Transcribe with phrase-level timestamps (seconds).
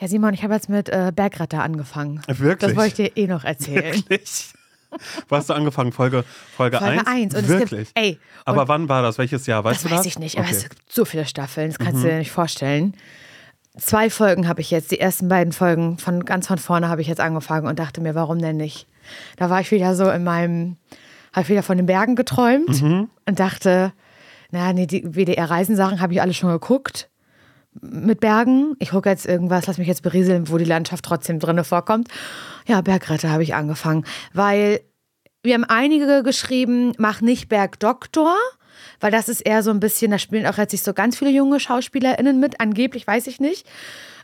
[0.00, 2.22] Ja, Simon, ich habe jetzt mit äh, Bergretter angefangen.
[2.28, 2.58] Wirklich?
[2.58, 3.94] Das wollte ich dir eh noch erzählen.
[4.08, 4.52] Wirklich?
[5.28, 5.92] Wo hast du angefangen?
[5.92, 6.24] Folge,
[6.56, 7.06] Folge, Folge 1?
[7.06, 7.34] 1.
[7.34, 7.88] Und Wirklich?
[7.94, 9.18] Gibt, ey, Aber wann war das?
[9.18, 9.62] Welches Jahr?
[9.64, 9.98] Weißt das du das?
[9.98, 10.56] weiß ich nicht, aber Okay.
[10.56, 12.02] es gibt so viele Staffeln, das kannst Mhm.
[12.02, 12.94] du dir nicht vorstellen.
[13.76, 17.06] Zwei Folgen habe ich jetzt, die ersten beiden Folgen von ganz von vorne habe ich
[17.06, 18.86] jetzt angefangen und dachte mir, warum denn nicht?
[19.36, 20.76] Da war ich wieder so in meinem,
[21.32, 23.10] habe ich wieder von den Bergen geträumt Mhm.
[23.26, 23.92] und dachte,
[24.50, 27.08] na, nee, die WDR-Reisensachen habe ich alle schon geguckt
[27.80, 28.74] mit Bergen.
[28.78, 32.08] Ich gucke jetzt irgendwas, lass mich jetzt berieseln, wo die Landschaft trotzdem drinne vorkommt.
[32.66, 34.80] Ja, Bergretter habe ich angefangen, weil
[35.42, 38.36] wir haben einige geschrieben, mach nicht Bergdoktor,
[39.00, 41.30] weil das ist eher so ein bisschen, da spielen auch jetzt nicht so ganz viele
[41.30, 43.66] junge SchauspielerInnen mit, angeblich weiß ich nicht.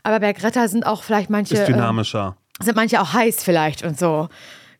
[0.03, 2.37] Aber Bergretter sind auch vielleicht manche, Ist äh, dynamischer.
[2.61, 4.29] sind manche auch heiß vielleicht und so.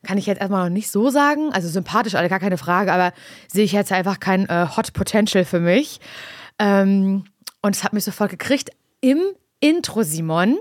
[0.04, 1.52] Kann ich jetzt erstmal noch nicht so sagen.
[1.52, 3.12] Also sympathisch, alle gar keine Frage, aber
[3.52, 6.00] sehe ich jetzt einfach kein äh, Hot Potential für mich.
[6.60, 7.24] Ähm,
[7.66, 8.70] und es hat mich sofort gekriegt
[9.02, 9.20] im
[9.60, 10.60] Intro, Simon,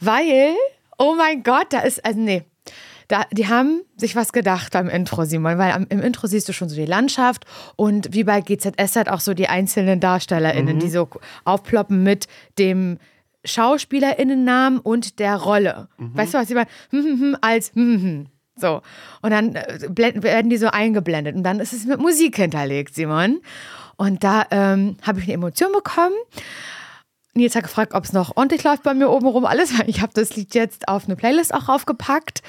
[0.00, 0.54] weil,
[0.96, 2.42] oh mein Gott, da ist, also nee,
[3.06, 6.54] da, die haben sich was gedacht am Intro, Simon, weil am, im Intro siehst du
[6.54, 7.44] schon so die Landschaft
[7.76, 11.08] und wie bei GZS halt auch so die einzelnen DarstellerInnen, die so
[11.44, 12.96] aufploppen mit dem
[13.44, 15.88] SchauspielerInnennamen und der Rolle.
[15.98, 16.68] Weißt du, was ich meine?
[16.90, 18.26] Hm, hm, hm, als hm, hm, hm.
[18.56, 18.82] So.
[19.22, 22.94] Und dann äh, blenden, werden die so eingeblendet und dann ist es mit Musik hinterlegt,
[22.94, 23.40] Simon.
[23.98, 26.14] Und da ähm, habe ich eine Emotion bekommen.
[27.34, 30.00] Nils hat gefragt, ob es noch ordentlich läuft bei mir oben rum alles, weil ich
[30.00, 32.42] habe das Lied jetzt auf eine Playlist auch raufgepackt.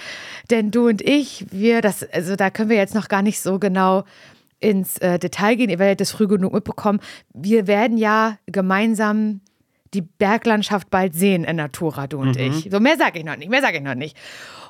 [0.49, 3.59] Denn du und ich, wir, das, also da können wir jetzt noch gar nicht so
[3.59, 4.05] genau
[4.59, 5.69] ins äh, Detail gehen.
[5.69, 6.99] Ihr werdet das früh genug mitbekommen.
[7.33, 9.41] Wir werden ja gemeinsam
[9.93, 12.69] die Berglandschaft bald sehen in Natura, du und ich.
[12.71, 14.15] So mehr sage ich noch nicht, mehr sage ich noch nicht.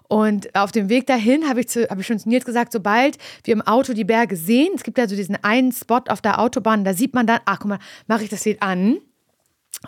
[0.09, 3.17] Und auf dem Weg dahin habe ich, zu- habe ich schon zu Nils gesagt, sobald
[3.43, 6.39] wir im Auto die Berge sehen, es gibt ja so diesen einen Spot auf der
[6.39, 8.97] Autobahn, da sieht man dann, ach guck mal, mache ich das Lied an.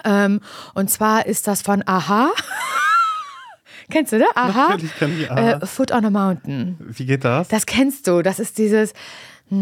[0.05, 0.39] Ähm,
[0.75, 2.29] und zwar ist das von Aha.
[3.89, 4.27] Kennst du, ne?
[4.35, 4.69] Aha.
[4.69, 5.51] Natürlich kenn ich Aha.
[5.53, 6.77] Äh, Foot on a Mountain.
[6.79, 7.47] Wie geht das?
[7.49, 8.21] Das kennst du.
[8.21, 8.93] Das ist dieses.
[9.51, 9.55] Oh,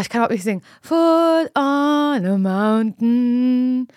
[0.00, 0.62] ich kann überhaupt nicht singen.
[0.80, 3.88] Foot on a mountain.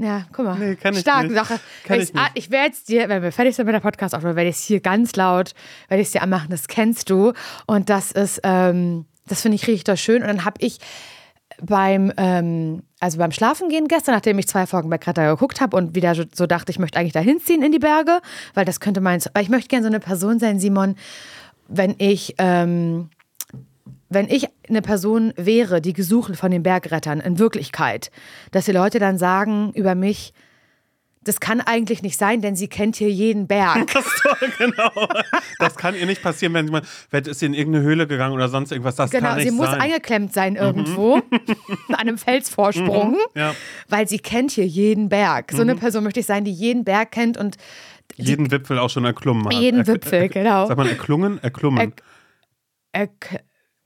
[0.00, 0.56] Ja, guck mal.
[0.58, 1.34] Nee, ich Starke.
[1.34, 1.60] Sache.
[1.84, 4.36] Kenn ich ich ich werde es dir, wenn wir fertig sind mit der podcast aufnahme
[4.36, 5.54] werde ich es hier ganz laut,
[5.88, 6.50] werde ich es dir anmachen.
[6.50, 7.32] Das kennst du.
[7.66, 10.22] Und das ist, ähm, das finde ich richtig schön.
[10.22, 10.78] Und dann habe ich
[11.60, 15.94] beim, ähm, also beim Schlafengehen gestern, nachdem ich zwei Folgen bei Greta geguckt habe und
[15.96, 18.20] wieder so, so dachte, ich möchte eigentlich da hinziehen in die Berge,
[18.54, 20.94] weil das könnte mein, weil ich möchte gerne so eine Person sein, Simon,
[21.66, 23.10] wenn ich, ähm,
[24.08, 28.10] wenn ich eine Person wäre, die gesucht von den Bergrettern in Wirklichkeit,
[28.52, 30.32] dass die Leute dann sagen über mich,
[31.24, 33.86] das kann eigentlich nicht sein, denn sie kennt hier jeden Berg.
[34.58, 35.08] genau.
[35.58, 38.72] Das kann ihr nicht passieren, wenn jemand, ist sie in irgendeine Höhle gegangen oder sonst
[38.72, 38.94] irgendwas.
[38.96, 39.80] Das Genau, kann nicht sie muss sein.
[39.80, 41.16] eingeklemmt sein irgendwo
[41.88, 43.54] an einem Felsvorsprung, Mhm, ja.
[43.88, 45.52] weil sie kennt hier jeden Berg.
[45.52, 45.80] So eine Mhm.
[45.80, 47.56] Person möchte ich sein, die jeden Berg kennt und
[48.16, 49.52] Jeden Wipfel auch schon erklommen hat.
[49.52, 50.66] jeden Er- Wipfel, genau.
[50.66, 51.42] Sagt man erklungen?
[51.42, 51.92] Erklommen.
[52.92, 53.08] Er,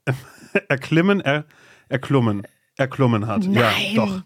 [0.69, 1.45] Erklimmen, er,
[1.89, 2.43] erklommen.
[2.77, 3.43] Erklommen hat.
[3.43, 3.53] Nein.
[3.55, 4.21] Ja, doch.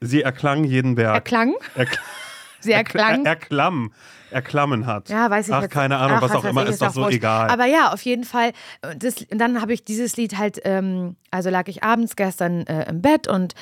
[0.00, 1.14] Sie erklang jeden Berg.
[1.14, 1.98] erklang, Erkl
[2.60, 3.24] sie erklang.
[3.24, 3.92] Er, erklamm.
[4.30, 5.08] Erklammen hat.
[5.08, 5.72] Ja, weiß ich Ach, jetzt.
[5.72, 7.16] keine Ahnung, Ach, was auch weiß immer, ist doch so wurscht.
[7.16, 7.48] egal.
[7.50, 8.52] Aber ja, auf jeden Fall.
[8.82, 12.64] Und Das, und dann habe ich dieses Lied halt, ähm, also lag ich abends gestern
[12.68, 13.54] äh, im Bett und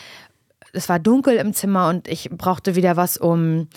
[0.75, 3.69] es war dunkel im Zimmer und ich brauchte wieder was um.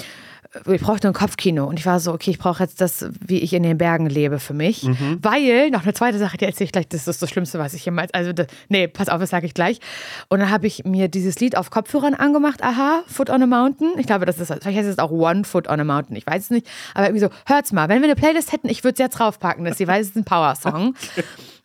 [0.73, 3.53] Ich brauchte ein Kopfkino und ich war so, okay, ich brauche jetzt das, wie ich
[3.53, 4.84] in den Bergen lebe für mich.
[4.84, 5.19] Mhm.
[5.22, 7.85] Weil, noch eine zweite Sache, die erzähle ich gleich, das ist das Schlimmste, was ich
[7.85, 9.79] jemals, also, das, nee, pass auf, das sage ich gleich.
[10.28, 13.94] Und dann habe ich mir dieses Lied auf Kopfhörern angemacht, aha, Foot on a Mountain.
[13.97, 16.44] Ich glaube, das ist, vielleicht heißt es auch One Foot on a Mountain, ich weiß
[16.44, 16.68] es nicht.
[16.94, 19.63] Aber irgendwie so, hört's mal, wenn wir eine Playlist hätten, ich würde es jetzt draufpacken,
[19.63, 20.95] dass sie weiß, es ist ein Power-Song.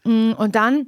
[0.05, 0.87] Mm, Und dann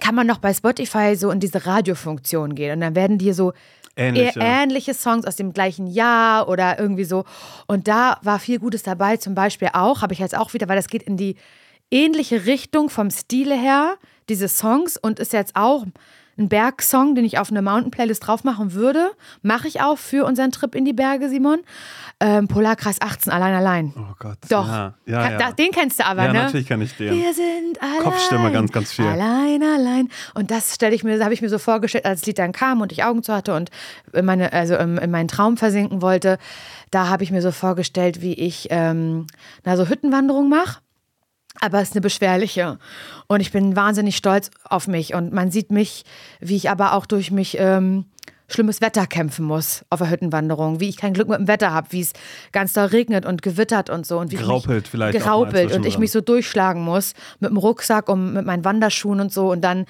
[0.00, 3.52] kann man noch bei Spotify so in diese Radiofunktion gehen und dann werden dir so
[3.96, 4.40] Ähnliche.
[4.40, 7.24] ähnliche Songs aus dem gleichen Jahr oder irgendwie so.
[7.66, 10.76] Und da war viel Gutes dabei, zum Beispiel auch, habe ich jetzt auch wieder, weil
[10.76, 11.36] das geht in die
[11.90, 13.96] ähnliche Richtung vom Stile her,
[14.28, 15.86] diese Songs und ist jetzt auch
[16.38, 19.10] ein Bergsong, den ich auf eine Mountain-Playlist drauf machen würde.
[19.42, 21.60] Mache ich auch für unseren Trip in die Berge, Simon.
[22.20, 23.92] Ähm, Polarkreis 18, allein, allein.
[23.96, 24.38] Oh Gott.
[24.48, 24.66] Doch.
[24.66, 25.52] Ja, ja, ja.
[25.52, 26.42] Den kennst du aber, ja ne?
[26.44, 27.12] natürlich kann ich den.
[27.12, 28.02] Wir sind allein.
[28.02, 29.06] Kopfstimme ganz, ganz viel.
[29.06, 30.08] Allein, allein.
[30.34, 32.80] Und das stelle ich mir, habe ich mir so vorgestellt, als das Lied dann kam
[32.80, 33.70] und ich Augen zu hatte und
[34.12, 36.38] in meine, also in, in meinen Traum versinken wollte.
[36.90, 39.26] Da habe ich mir so vorgestellt, wie ich ähm,
[39.64, 40.78] na so Hüttenwanderung mache.
[41.60, 42.78] Aber es ist eine beschwerliche.
[43.26, 45.14] Und ich bin wahnsinnig stolz auf mich.
[45.14, 46.04] Und man sieht mich,
[46.40, 48.06] wie ich aber auch durch mich ähm,
[48.48, 50.80] schlimmes Wetter kämpfen muss auf der Hüttenwanderung.
[50.80, 52.12] Wie ich kein Glück mit dem Wetter habe, wie es
[52.52, 54.18] ganz doll regnet und gewittert und so.
[54.18, 58.32] Und wie mich, vielleicht Graupelt und ich mich so durchschlagen muss mit dem Rucksack und
[58.32, 59.50] mit meinen Wanderschuhen und so.
[59.50, 59.86] Und dann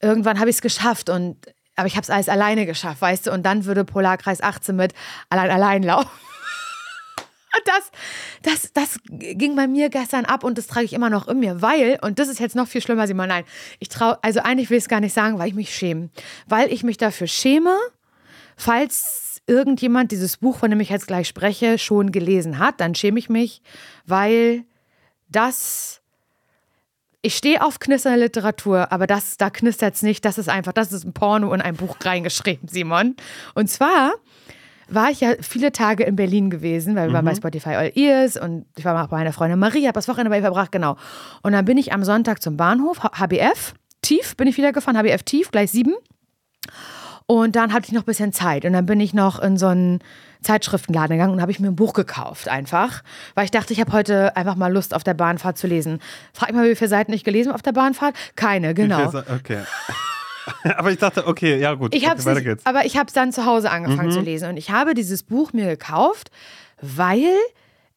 [0.00, 1.36] irgendwann habe ich es geschafft und
[1.76, 4.94] aber ich habe es alles alleine geschafft, weißt du, und dann würde Polarkreis 18 mit
[5.28, 6.08] allein allein laufen.
[7.64, 7.90] Das,
[8.42, 11.62] das, das ging bei mir gestern ab und das trage ich immer noch in mir,
[11.62, 13.44] weil, und das ist jetzt noch viel schlimmer, Simon, nein,
[13.78, 16.10] ich traue, also eigentlich will ich es gar nicht sagen, weil ich mich schäme.
[16.46, 17.76] Weil ich mich dafür schäme,
[18.56, 23.18] falls irgendjemand dieses Buch, von dem ich jetzt gleich spreche, schon gelesen hat, dann schäme
[23.18, 23.62] ich mich,
[24.06, 24.64] weil
[25.28, 26.00] das
[27.24, 30.26] ich stehe auf knisternde Literatur, aber das, da knistert es nicht.
[30.26, 33.16] Das ist einfach, das ist ein Porno in ein Buch reingeschrieben, Simon.
[33.54, 34.12] Und zwar
[34.88, 37.14] war ich ja viele Tage in Berlin gewesen, weil wir mhm.
[37.14, 40.08] waren bei Spotify All Ears und ich war auch bei meiner Freundin Marie, habe das
[40.08, 40.96] Wochenende bei ihr verbracht, genau.
[41.42, 45.22] Und dann bin ich am Sonntag zum Bahnhof, HBF, tief bin ich wieder gefahren, HBF
[45.22, 45.94] tief, gleich sieben.
[47.26, 48.64] Und dann hatte ich noch ein bisschen Zeit.
[48.64, 50.00] Und dann bin ich noch in so einen
[50.42, 53.02] Zeitschriftenladen gegangen und habe ich mir ein Buch gekauft einfach.
[53.34, 56.00] Weil ich dachte, ich habe heute einfach mal Lust auf der Bahnfahrt zu lesen.
[56.34, 58.14] Frag mal, wie viele Seiten ich gelesen habe auf der Bahnfahrt?
[58.36, 59.08] Keine, genau.
[59.08, 59.62] Okay.
[60.76, 62.66] aber ich dachte, okay, ja gut, ich okay, weiter geht's.
[62.66, 64.12] Aber ich habe es dann zu Hause angefangen mhm.
[64.12, 64.48] zu lesen.
[64.48, 66.30] Und ich habe dieses Buch mir gekauft,
[66.80, 67.34] weil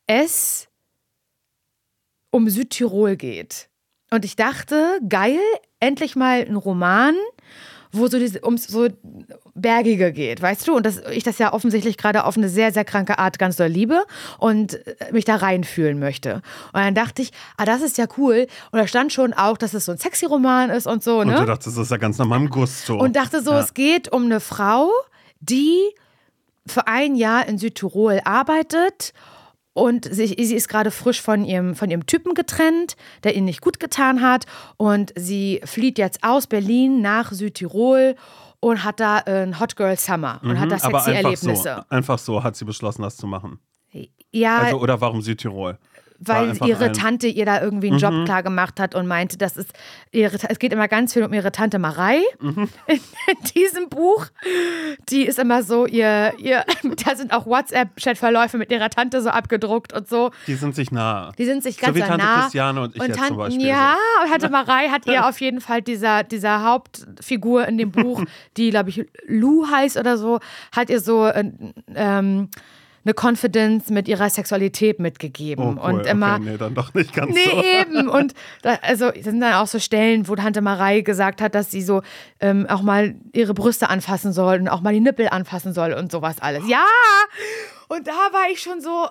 [0.05, 0.67] es
[2.31, 3.69] um Südtirol geht.
[4.11, 5.39] Und ich dachte, geil,
[5.79, 7.15] endlich mal ein Roman
[7.91, 8.87] wo so diese, ums so
[9.61, 10.75] Bergige geht, weißt du?
[10.75, 13.67] Und dass ich das ja offensichtlich gerade auf eine sehr, sehr kranke Art ganz doll
[13.67, 14.05] liebe
[14.37, 16.35] und äh, mich da reinfühlen möchte.
[16.73, 18.47] Und dann dachte ich, ah, das ist ja cool.
[18.71, 21.23] Und da stand schon auch, dass es so ein sexy Roman ist und so.
[21.23, 21.33] Ne?
[21.33, 22.95] Und du dachtest, das ist ja ganz normal im Gusto.
[22.97, 23.59] Und dachte so, ja.
[23.59, 24.89] es geht um eine Frau,
[25.39, 25.77] die
[26.65, 29.13] für ein Jahr in Südtirol arbeitet
[29.77, 33.61] und sie, sie ist gerade frisch von ihrem, von ihrem Typen getrennt, der ihnen nicht
[33.61, 34.47] gut getan hat.
[34.77, 38.15] Und sie flieht jetzt aus Berlin nach Südtirol
[38.59, 41.75] und hat da ein Hot Girl Summer und mhm, hat da sexy Erlebnisse.
[41.89, 43.59] So, einfach so hat sie beschlossen, das zu machen.
[44.31, 44.59] Ja.
[44.59, 45.77] Also, oder warum Südtirol?
[46.19, 48.25] Weil ihre Tante ihr da irgendwie einen Job mhm.
[48.25, 49.71] klar gemacht hat und meinte, das ist
[50.11, 52.69] ihre, es geht immer ganz viel um ihre Tante Marei mhm.
[52.87, 54.27] in, in, diesem Buch.
[55.09, 56.65] Die ist immer so, ihr, ihr
[57.05, 60.31] da sind auch WhatsApp-Chat-Verläufe mit ihrer Tante so abgedruckt und so.
[60.47, 61.31] Die sind sich nah.
[61.37, 62.41] Die sind sich ganz so wie Tante nah.
[62.41, 63.65] Christiane und ich und jetzt zum Beispiel.
[63.65, 68.23] Ja, und Tante Marei hat ihr auf jeden Fall dieser, dieser Hauptfigur in dem Buch,
[68.57, 70.39] die, glaube ich, Lou heißt oder so,
[70.75, 71.51] hat ihr so äh,
[71.95, 72.49] ähm,
[73.07, 75.63] eine Confidence mit ihrer Sexualität mitgegeben.
[75.63, 75.93] Oh, cool.
[75.93, 76.35] Und immer.
[76.35, 77.63] Okay, nee, dann doch nicht ganz nee, so.
[77.63, 78.09] eben.
[78.09, 81.71] Und da, also es sind dann auch so Stellen, wo Tante Marei gesagt hat, dass
[81.71, 82.01] sie so
[82.39, 86.11] ähm, auch mal ihre Brüste anfassen soll und auch mal die Nippel anfassen soll und
[86.11, 86.67] sowas alles.
[86.67, 86.85] Ja!
[87.87, 89.07] Und da war ich schon so,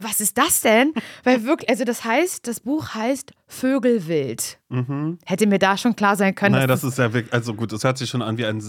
[0.00, 0.92] was ist das denn?
[1.24, 4.58] Weil wirklich, also das heißt, das Buch heißt Vögelwild.
[4.68, 5.18] Mhm.
[5.24, 6.54] Hätte mir da schon klar sein können.
[6.54, 8.62] Nein, das ist ja wirklich, also gut, es hört sich schon an wie ein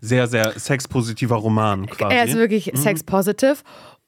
[0.00, 2.14] sehr, sehr sexpositiver Roman quasi.
[2.14, 2.76] Er ist wirklich mhm.
[2.76, 3.56] sexpositive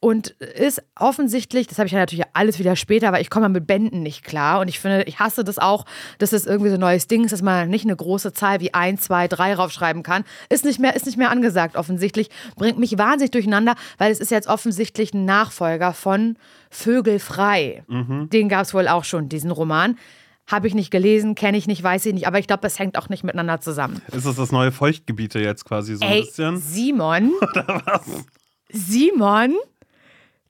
[0.01, 3.67] und ist offensichtlich, das habe ich ja natürlich alles wieder später, aber ich komme mit
[3.67, 5.85] Bänden nicht klar und ich finde, ich hasse das auch,
[6.19, 8.61] dass es das irgendwie so ein neues Ding ist, dass man nicht eine große Zahl
[8.61, 10.25] wie 1, 2, 3 raufschreiben kann.
[10.49, 14.31] Ist nicht mehr, ist nicht mehr angesagt offensichtlich, bringt mich wahnsinnig durcheinander, weil es ist
[14.31, 16.37] jetzt offensichtlich ein Nachfolger von
[16.71, 17.85] Vögelfrei.
[17.87, 18.31] Mhm.
[18.31, 19.99] Den gab es wohl auch schon, diesen Roman.
[20.47, 22.97] Habe ich nicht gelesen, kenne ich nicht, weiß ich nicht, aber ich glaube, das hängt
[22.97, 24.01] auch nicht miteinander zusammen.
[24.11, 26.57] Ist das das neue Feuchtgebiete jetzt quasi so ein Ey, bisschen?
[26.57, 27.33] Simon.
[27.43, 28.25] Oder was?
[28.71, 29.57] Simon?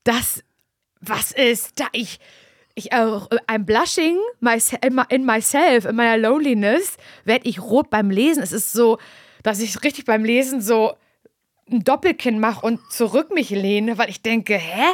[0.04, 0.42] Das,
[1.00, 1.86] was ist da?
[1.92, 2.20] Ich,
[2.74, 4.18] ich, uh, I'm blushing
[5.08, 8.42] in myself, in meiner Loneliness, werde ich rot beim Lesen.
[8.42, 8.98] Es ist so,
[9.42, 10.94] dass ich richtig beim Lesen so
[11.70, 14.86] ein Doppelkinn mache und zurück mich lehne, weil ich denke, hä?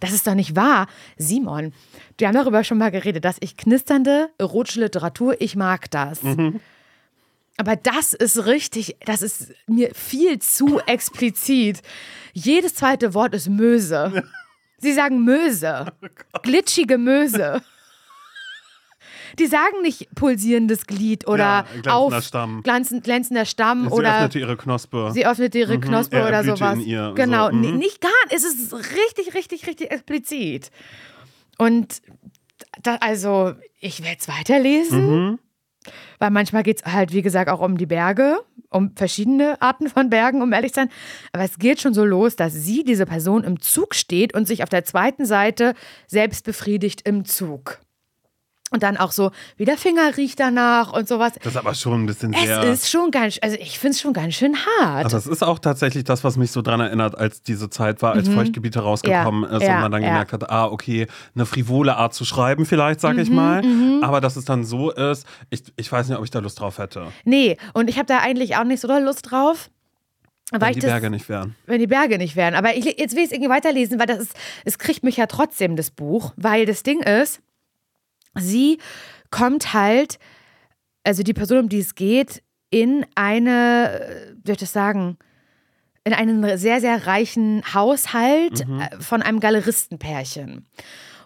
[0.00, 0.86] Das ist doch nicht wahr.
[1.16, 1.72] Simon,
[2.18, 6.22] wir haben darüber schon mal geredet, dass ich knisternde erotische Literatur, ich mag das.
[6.22, 6.60] Mhm.
[7.58, 11.82] Aber das ist richtig, das ist mir viel zu explizit.
[12.32, 14.24] Jedes zweite Wort ist Möse.
[14.82, 15.86] Sie sagen Möse.
[16.34, 17.62] Oh Glitschige Möse.
[19.38, 22.62] Die sagen nicht pulsierendes Glied oder ja, glänzender auf Stamm.
[22.62, 24.10] Glänzend, glänzender Stamm sie oder.
[24.10, 25.10] Sie öffnete ihre Knospe.
[25.14, 26.78] Sie öffnete ihre mhm, Knospe oder sowas.
[27.14, 27.56] Genau, so.
[27.56, 27.76] mhm.
[27.78, 28.10] nicht gar.
[28.28, 30.70] Es ist richtig, richtig, richtig explizit.
[31.56, 32.02] Und
[32.82, 35.30] da, also, ich werde es weiterlesen.
[35.30, 35.38] Mhm.
[36.22, 38.38] Weil manchmal geht es halt, wie gesagt, auch um die Berge,
[38.70, 40.88] um verschiedene Arten von Bergen, um ehrlich zu sein.
[41.32, 44.62] Aber es geht schon so los, dass sie, diese Person, im Zug steht und sich
[44.62, 45.74] auf der zweiten Seite
[46.06, 47.80] selbst befriedigt im Zug.
[48.72, 51.32] Und dann auch so, wie der Finger riecht danach und sowas.
[51.34, 52.62] Das ist aber schon ein bisschen sehr.
[52.62, 55.04] Es ist schon ganz, also ich finde es schon ganz schön hart.
[55.04, 58.14] Aber es ist auch tatsächlich das, was mich so dran erinnert, als diese Zeit war,
[58.14, 58.34] als mhm.
[58.34, 59.56] Feuchtgebiete rausgekommen ja.
[59.56, 59.74] ist ja.
[59.74, 60.08] und man dann ja.
[60.08, 63.62] gemerkt hat, ah, okay, eine frivole Art zu schreiben, vielleicht, sag mhm, ich mal.
[63.62, 64.02] Mhm.
[64.02, 66.78] Aber dass es dann so ist, ich, ich weiß nicht, ob ich da Lust drauf
[66.78, 67.08] hätte.
[67.24, 69.68] Nee, und ich habe da eigentlich auch nicht so doll Lust drauf.
[70.50, 71.54] Wenn die das, Berge nicht wären.
[71.66, 72.54] Wenn die Berge nicht wären.
[72.54, 75.26] Aber ich, jetzt will ich es irgendwie weiterlesen, weil das ist, es kriegt mich ja
[75.26, 76.32] trotzdem, das Buch.
[76.36, 77.40] Weil das Ding ist,
[78.36, 78.78] sie
[79.30, 80.18] kommt halt,
[81.04, 85.18] also die Person, um die es geht, in eine, wie soll ich das sagen,
[86.04, 88.80] in einen sehr, sehr reichen Haushalt mhm.
[88.80, 90.66] Äh, von einem Galeristenpärchen.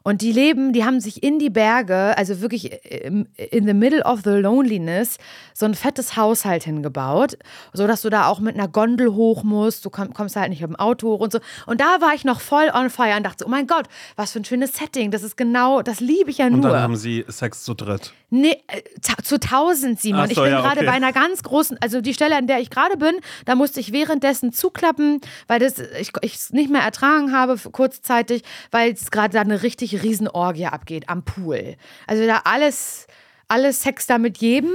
[0.06, 3.26] Und die leben, die haben sich in die Berge, also wirklich in
[3.66, 5.18] the middle of the loneliness,
[5.52, 7.36] so ein fettes Haushalt hingebaut,
[7.72, 9.84] sodass du da auch mit einer Gondel hoch musst.
[9.84, 11.40] Du kommst halt nicht mit dem Auto hoch und so.
[11.66, 14.38] Und da war ich noch voll on fire und dachte, oh mein Gott, was für
[14.38, 15.10] ein schönes Setting.
[15.10, 16.58] Das ist genau, das liebe ich ja nur.
[16.58, 18.12] Und dann haben sie Sex zu dritt.
[18.28, 18.83] Nee, äh,
[19.23, 20.25] zu tausend, Simon.
[20.26, 20.87] So, ich bin ja, gerade okay.
[20.87, 23.14] bei einer ganz großen, also die Stelle, an der ich gerade bin,
[23.45, 28.42] da musste ich währenddessen zuklappen, weil das, ich es nicht mehr ertragen habe, kurzzeitig,
[28.73, 31.76] weil es gerade da eine richtig Riesenorgie abgeht am Pool.
[32.09, 33.06] Also da alles,
[33.47, 34.75] alles Sex da mit jedem.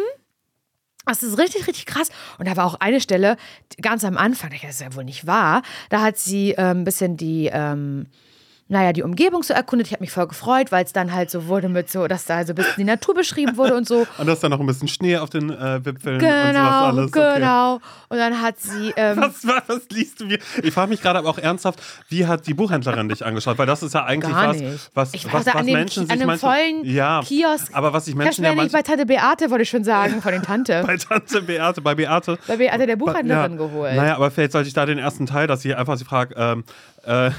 [1.06, 2.10] Das ist richtig, richtig krass.
[2.38, 3.36] Und da war auch eine Stelle,
[3.82, 7.18] ganz am Anfang, das ist ja wohl nicht wahr, da hat sie äh, ein bisschen
[7.18, 8.08] die, ähm,
[8.72, 9.88] naja, die Umgebung so erkundet.
[9.88, 12.46] Ich habe mich voll gefreut, weil es dann halt so wurde mit so, dass da
[12.46, 14.08] so ein bisschen die Natur beschrieben wurde und so.
[14.18, 17.36] und dass da noch ein bisschen Schnee auf den äh, Wipfeln genau, und sowas alles.
[17.36, 17.84] Genau, okay.
[18.08, 18.94] Und dann hat sie.
[18.96, 20.40] Ähm, was, was, was, liest du mir?
[20.64, 23.58] Ich frage mich gerade aber auch ernsthaft, wie hat die Buchhändlerin dich angeschaut?
[23.58, 24.90] Weil das ist ja eigentlich Gar was, nicht.
[24.94, 27.76] was, ich was, was an Menschen dem, sich an einem vollen ja, Kiosk.
[27.76, 30.44] Aber was sich Menschen ja nicht bei Tante Beate, wollte ich schon sagen, von den
[30.44, 30.84] Tante.
[30.88, 32.40] bei Tante Beate, bei Beate.
[32.48, 33.58] Bei Beate der Buchhändlerin ja.
[33.58, 33.96] geholt.
[33.96, 36.64] Naja, aber vielleicht sollte ich da den ersten Teil, dass ich einfach sie frage, ähm,
[37.04, 37.32] äh,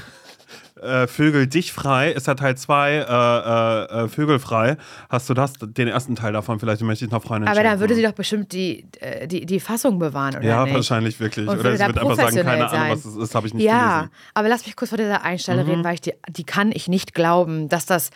[0.83, 4.77] äh, Vögel dich frei, ist ja Teil 2 äh, äh, äh, Vögel frei.
[5.09, 7.95] Hast du das, den ersten Teil davon, vielleicht möchte ich noch Freundin Aber dann würde
[7.95, 10.75] sie doch bestimmt die, äh, die, die Fassung bewahren, oder Ja, nicht?
[10.75, 11.47] wahrscheinlich wirklich.
[11.47, 12.81] Und oder sie wird einfach sagen, keine sein.
[12.81, 14.11] Ahnung, was es ist, habe ich nicht ja, gelesen.
[14.13, 15.69] Ja, aber lass mich kurz vor dieser Einstelle mhm.
[15.69, 18.09] reden, weil ich die, die kann ich nicht glauben, dass das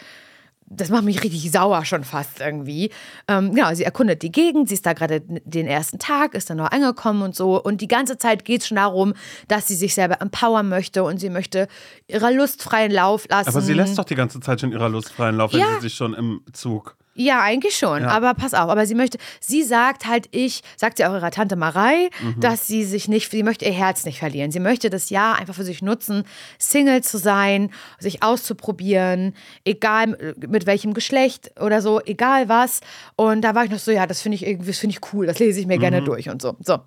[0.69, 2.91] das macht mich richtig sauer schon fast irgendwie.
[3.27, 6.57] Ähm, genau, sie erkundet die Gegend, sie ist da gerade den ersten Tag, ist dann
[6.57, 7.61] noch angekommen und so.
[7.61, 9.13] Und die ganze Zeit geht es schon darum,
[9.47, 11.67] dass sie sich selber empowern möchte und sie möchte
[12.07, 13.49] ihrer Lust freien Lauf lassen.
[13.49, 15.75] Aber sie lässt doch die ganze Zeit schon ihrer Lust freien Lauf, wenn ja.
[15.75, 18.03] sie sich schon im Zug ja, eigentlich schon.
[18.03, 18.09] Ja.
[18.09, 21.55] Aber pass auf, aber sie möchte, sie sagt halt, ich, sagt sie auch ihrer Tante
[21.55, 22.39] Marei, mhm.
[22.39, 24.51] dass sie sich nicht, sie möchte ihr Herz nicht verlieren.
[24.51, 26.25] Sie möchte das Jahr einfach für sich nutzen,
[26.59, 29.33] Single zu sein, sich auszuprobieren,
[29.65, 32.81] egal mit welchem Geschlecht oder so, egal was.
[33.15, 35.25] Und da war ich noch so, ja, das finde ich irgendwie, das finde ich cool,
[35.25, 35.81] das lese ich mir mhm.
[35.81, 36.55] gerne durch und so.
[36.63, 36.75] So.
[36.75, 36.83] Und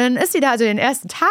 [0.00, 1.28] dann ist sie da also den ersten Tag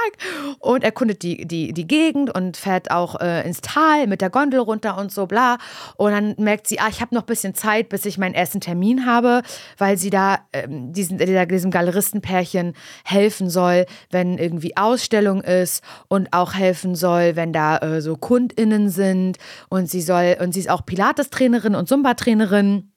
[0.59, 4.59] und erkundet die, die, die Gegend und fährt auch äh, ins Tal mit der Gondel
[4.59, 5.57] runter und so, bla.
[5.95, 8.59] Und dann merkt sie, ah, ich habe noch ein bisschen Zeit, bis ich mein ersten
[8.59, 9.41] Termin habe,
[9.77, 12.73] weil sie da ähm, diesen, diesem Galeristenpärchen
[13.05, 18.89] helfen soll, wenn irgendwie Ausstellung ist und auch helfen soll, wenn da äh, so KundInnen
[18.89, 19.37] sind
[19.69, 22.91] und sie soll, und sie ist auch Pilates-Trainerin und Zumba-Trainerin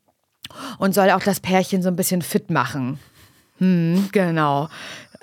[0.79, 2.99] und soll auch das Pärchen so ein bisschen fit machen.
[3.59, 4.69] Hm, genau.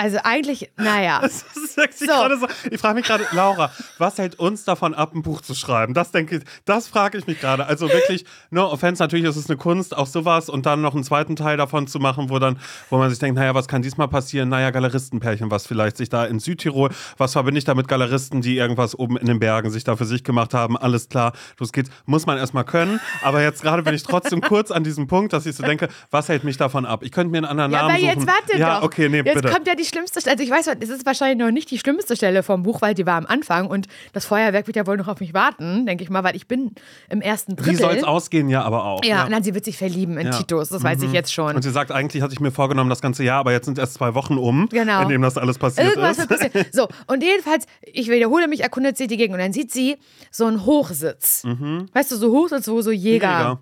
[0.03, 1.22] Also eigentlich, naja.
[1.33, 1.45] Das,
[1.75, 2.05] das so.
[2.05, 2.48] so.
[2.69, 5.93] Ich frage mich gerade, Laura, was hält uns davon ab, ein Buch zu schreiben?
[5.93, 7.65] Das denke ich, das frage ich mich gerade.
[7.65, 11.03] Also wirklich, no offense, natürlich ist es eine Kunst, auch sowas und dann noch einen
[11.03, 14.10] zweiten Teil davon zu machen, wo dann, wo man sich denkt, naja, was kann diesmal
[14.10, 14.50] passieren?
[14.50, 18.57] Naja, Galeristenpärchen, was vielleicht sich da in Südtirol, was verbinde ich da mit Galeristen, die
[18.57, 20.77] irgendwas oben in den Bergen sich da für sich gemacht haben?
[20.77, 21.89] Alles klar, los geht's.
[22.05, 23.00] Muss man erstmal können.
[23.24, 26.27] Aber jetzt gerade bin ich trotzdem kurz an diesem Punkt, dass ich so denke, was
[26.27, 27.03] hält mich davon ab?
[27.03, 28.19] Ich könnte mir einen anderen ja, Namen aber suchen.
[28.19, 28.86] Jetzt warte ja, doch.
[28.86, 29.50] okay, nee, jetzt bitte.
[29.50, 30.33] kommt ja die schlimmste Stelle.
[30.33, 33.05] Also ich weiß, es ist wahrscheinlich noch nicht die schlimmste Stelle vom Buch, weil die
[33.05, 36.09] war am Anfang und das Feuerwerk wird ja wohl noch auf mich warten, denke ich
[36.09, 36.71] mal, weil ich bin
[37.09, 37.73] im ersten Drittel.
[37.73, 39.03] Wie soll es ausgehen, ja, aber auch.
[39.03, 39.29] Ja, ja.
[39.29, 40.33] Nein, sie wird sich verlieben in ja.
[40.33, 40.88] Titus, das mhm.
[40.88, 41.13] weiß ich mhm.
[41.13, 41.55] jetzt schon.
[41.55, 43.93] Und sie sagt, eigentlich hatte ich mir vorgenommen das ganze Jahr, aber jetzt sind erst
[43.93, 45.03] zwei Wochen um, genau.
[45.03, 46.29] in dem das alles passiert Irgendwas ist.
[46.29, 46.65] Wird passieren.
[46.73, 49.97] So, und jedenfalls, ich wiederhole mich, erkundet sie die Gegend und dann sieht sie
[50.31, 51.43] so einen Hochsitz.
[51.43, 51.88] Mhm.
[51.93, 53.27] Weißt du, so Hochsitz, wo so Jäger.
[53.27, 53.59] Jäger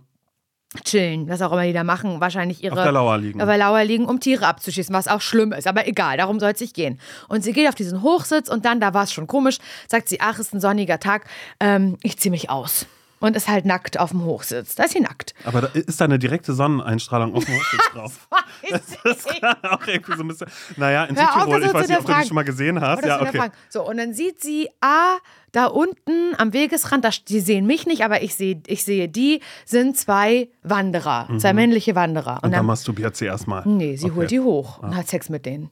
[0.83, 3.41] chillen, was auch immer die da machen, wahrscheinlich ihre auf der Lauer liegen.
[3.41, 6.51] Auf der Lauer liegen, um Tiere abzuschießen, was auch schlimm ist, aber egal, darum soll
[6.51, 6.99] es nicht gehen.
[7.27, 10.21] Und sie geht auf diesen Hochsitz und dann, da war es schon komisch, sagt sie,
[10.21, 11.25] ach, ist ein sonniger Tag,
[11.59, 12.85] ähm, ich ziehe mich aus.
[13.21, 14.75] Und ist halt nackt auf dem Hochsitz.
[14.75, 15.33] Da ist sie nackt.
[15.45, 18.27] Aber da ist da eine direkte Sonneneinstrahlung auf dem Hochsitz drauf.
[18.69, 20.47] das ist auch irgendwie so ein bisschen.
[20.75, 23.05] Naja, in Südtirol, ich weiß nicht, ob du die schon mal gesehen hast.
[23.05, 23.49] Ja, okay.
[23.69, 25.17] So, und dann sieht sie, ah,
[25.51, 29.41] da unten am Wegesrand, da, die sehen mich nicht, aber ich sehe, ich sehe die,
[29.65, 31.39] sind zwei Wanderer, mhm.
[31.39, 32.37] zwei männliche Wanderer.
[32.37, 33.67] Und, und dann, dann masturbiert sie erstmal.
[33.67, 34.15] Nee, sie okay.
[34.15, 34.87] holt die hoch ja.
[34.87, 35.69] und hat Sex mit denen.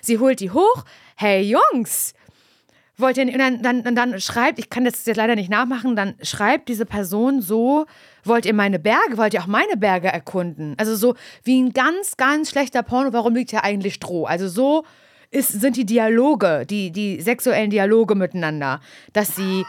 [0.00, 0.84] Sie holt die hoch.
[1.16, 2.14] Hey Jungs,
[2.96, 6.68] wollt ihr, dann, dann, dann schreibt, ich kann das jetzt leider nicht nachmachen, dann schreibt
[6.68, 7.86] diese Person so,
[8.24, 10.74] wollt ihr meine Berge, wollt ihr auch meine Berge erkunden?
[10.78, 14.24] Also so wie ein ganz, ganz schlechter Porno, warum liegt hier eigentlich Stroh?
[14.24, 14.84] Also so
[15.30, 18.80] ist, sind die Dialoge, die, die sexuellen Dialoge miteinander,
[19.12, 19.64] dass sie,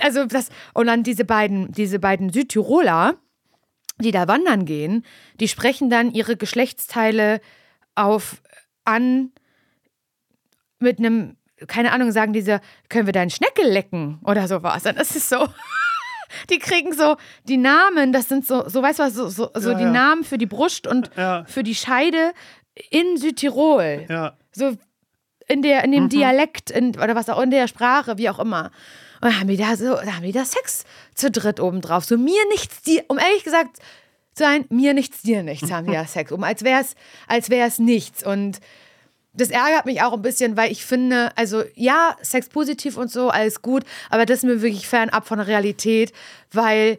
[0.00, 3.16] also das, und dann diese beiden, diese beiden Südtiroler,
[4.00, 5.04] die da wandern gehen,
[5.40, 7.40] die sprechen dann ihre Geschlechtsteile
[7.94, 8.42] auf
[8.84, 9.32] an
[10.78, 11.36] mit einem,
[11.66, 14.82] keine Ahnung, sagen diese, können wir deinen Schneckel lecken oder sowas.
[14.82, 15.48] Das ist so.
[16.50, 19.70] die kriegen so die Namen, das sind so, so weißt du was, so, so, so
[19.70, 19.90] ja, die ja.
[19.90, 21.44] Namen für die Brust und ja.
[21.46, 22.32] für die Scheide
[22.90, 24.06] in Südtirol.
[24.52, 24.76] So
[25.48, 26.08] in, der, in dem mhm.
[26.08, 28.70] Dialekt in, oder was auch in der Sprache, wie auch immer.
[29.20, 32.04] Und dann haben die da so, haben die da Sex zu dritt obendrauf.
[32.04, 33.78] So mir nichts, dir, um ehrlich gesagt
[34.34, 36.94] zu sein, mir nichts, dir nichts, haben die da Sex um, als wäre es
[37.28, 38.24] als wär's nichts.
[38.24, 38.60] Und
[39.34, 43.30] das ärgert mich auch ein bisschen, weil ich finde, also ja, Sex positiv und so,
[43.30, 46.12] alles gut, aber das ist mir wirklich fernab von der Realität,
[46.52, 46.98] weil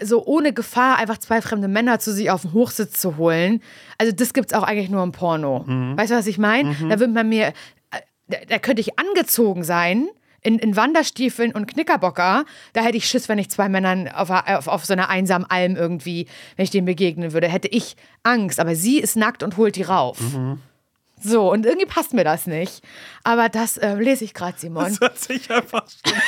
[0.00, 3.62] so ohne Gefahr einfach zwei fremde Männer zu sich auf den Hochsitz zu holen.
[3.98, 5.64] Also das gibt es auch eigentlich nur im Porno.
[5.66, 5.96] Mhm.
[5.96, 6.70] Weißt du, was ich meine?
[6.70, 6.88] Mhm.
[6.88, 10.08] Da würde man mir, äh, da, da, könnte ich angezogen sein.
[10.44, 14.66] In, in, Wanderstiefeln und Knickerbocker, da hätte ich Schiss, wenn ich zwei Männern auf, auf,
[14.66, 16.26] auf so einer einsamen Alm irgendwie,
[16.56, 18.58] wenn ich denen begegnen würde, hätte ich Angst.
[18.58, 20.18] Aber sie ist nackt und holt die rauf.
[20.18, 20.58] Mhm.
[21.22, 22.82] So, und irgendwie passt mir das nicht.
[23.24, 24.84] Aber das äh, lese ich gerade, Simon.
[24.84, 26.20] Das hört sich einfach schlimm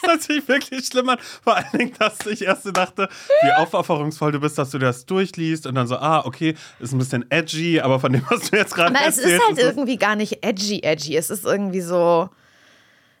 [0.00, 1.18] Das hört sich wirklich schlimm an.
[1.42, 3.08] Vor allen Dingen, dass ich erst dachte,
[3.42, 6.98] wie aufopferungsvoll du bist, dass du das durchliest und dann so, ah, okay, ist ein
[6.98, 9.18] bisschen edgy, aber von dem, was du jetzt gerade erzählst.
[9.18, 11.16] Es ist halt ist irgendwie gar nicht edgy, edgy.
[11.16, 12.28] Es ist irgendwie so,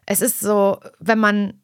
[0.06, 1.60] es ist so, wenn man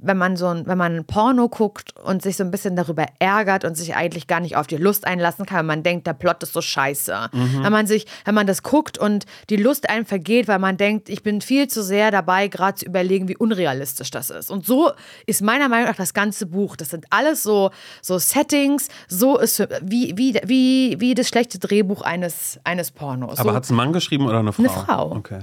[0.00, 3.06] wenn man so ein, wenn man ein Porno guckt und sich so ein bisschen darüber
[3.18, 6.12] ärgert und sich eigentlich gar nicht auf die Lust einlassen kann, wenn man denkt, der
[6.12, 7.30] Plot ist so scheiße.
[7.32, 7.64] Mhm.
[7.64, 11.08] Wenn man sich, wenn man das guckt und die Lust einem vergeht, weil man denkt,
[11.08, 14.50] ich bin viel zu sehr dabei, gerade zu überlegen, wie unrealistisch das ist.
[14.52, 14.92] Und so
[15.26, 16.76] ist meiner Meinung nach das ganze Buch.
[16.76, 22.02] Das sind alles so, so Settings, so ist wie, wie, wie, wie das schlechte Drehbuch
[22.02, 23.40] eines, eines Pornos.
[23.40, 23.56] Aber so.
[23.56, 24.62] hat es ein Mann geschrieben oder eine Frau?
[24.62, 25.12] Eine Frau.
[25.16, 25.40] Okay.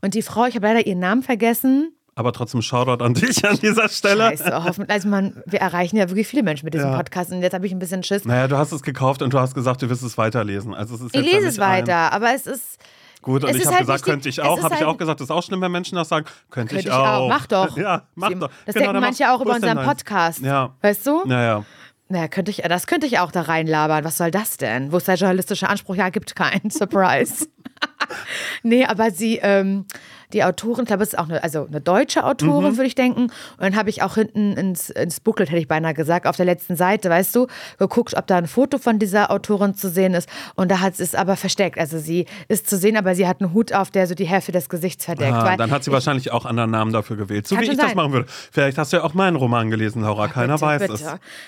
[0.00, 1.92] Und die Frau, ich habe leider ihren Namen vergessen.
[2.20, 4.28] Aber trotzdem Shoutout an dich an dieser Stelle.
[4.28, 4.90] Scheiße, hoffentlich.
[4.90, 6.96] Also man, wir erreichen ja wirklich viele Menschen mit diesem ja.
[6.98, 8.26] Podcast und jetzt habe ich ein bisschen Schiss.
[8.26, 10.74] Naja, du hast es gekauft und du hast gesagt, du wirst es weiterlesen.
[10.74, 12.12] Also es ist ich lese es weiter, ein...
[12.12, 12.78] aber es ist.
[13.22, 14.58] Gut, und ich habe halt gesagt, könnte ich auch.
[14.58, 16.26] Habe halt ich auch gesagt, das ist auch schlimm, wenn Menschen das sagen.
[16.50, 17.06] Könnte, könnte ich, auch.
[17.06, 17.28] auch.
[17.30, 17.74] Mach doch.
[17.78, 18.50] Ja, mach doch.
[18.66, 20.40] Das genau, denken manche auch über unseren Podcast.
[20.40, 20.74] Ja.
[20.82, 21.24] Weißt du?
[21.24, 21.64] Naja.
[22.10, 24.04] Naja, könnte ich, das könnte ich auch da reinlabern.
[24.04, 24.92] Was soll das denn?
[24.92, 25.94] Wo ist der journalistische Anspruch?
[25.94, 26.68] Ja, gibt keinen.
[26.70, 27.46] Surprise.
[28.62, 29.86] nee, aber sie, ähm,
[30.32, 32.76] die Autorin, ich glaube, es ist auch eine, also eine deutsche Autorin, mhm.
[32.76, 33.22] würde ich denken.
[33.22, 36.46] Und dann habe ich auch hinten ins, ins Booklet, hätte ich beinahe gesagt, auf der
[36.46, 37.46] letzten Seite, weißt du,
[37.78, 40.28] geguckt, ob da ein Foto von dieser Autorin zu sehen ist.
[40.54, 41.78] Und da hat es aber versteckt.
[41.78, 44.52] Also sie ist zu sehen, aber sie hat einen Hut auf, der so die Hälfte
[44.52, 45.32] des Gesichts verdeckt.
[45.32, 47.46] Ah, dann hat sie wahrscheinlich auch anderen Namen dafür gewählt.
[47.46, 47.78] So wie ich sein.
[47.78, 48.26] das machen würde.
[48.52, 50.28] Vielleicht hast du ja auch meinen Roman gelesen, Laura.
[50.28, 50.94] Keiner bitte, weiß bitte.
[50.94, 51.06] es.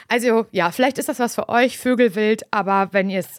[0.09, 3.39] Also ja, vielleicht ist das was für euch, Vögelwild, aber wenn ihr es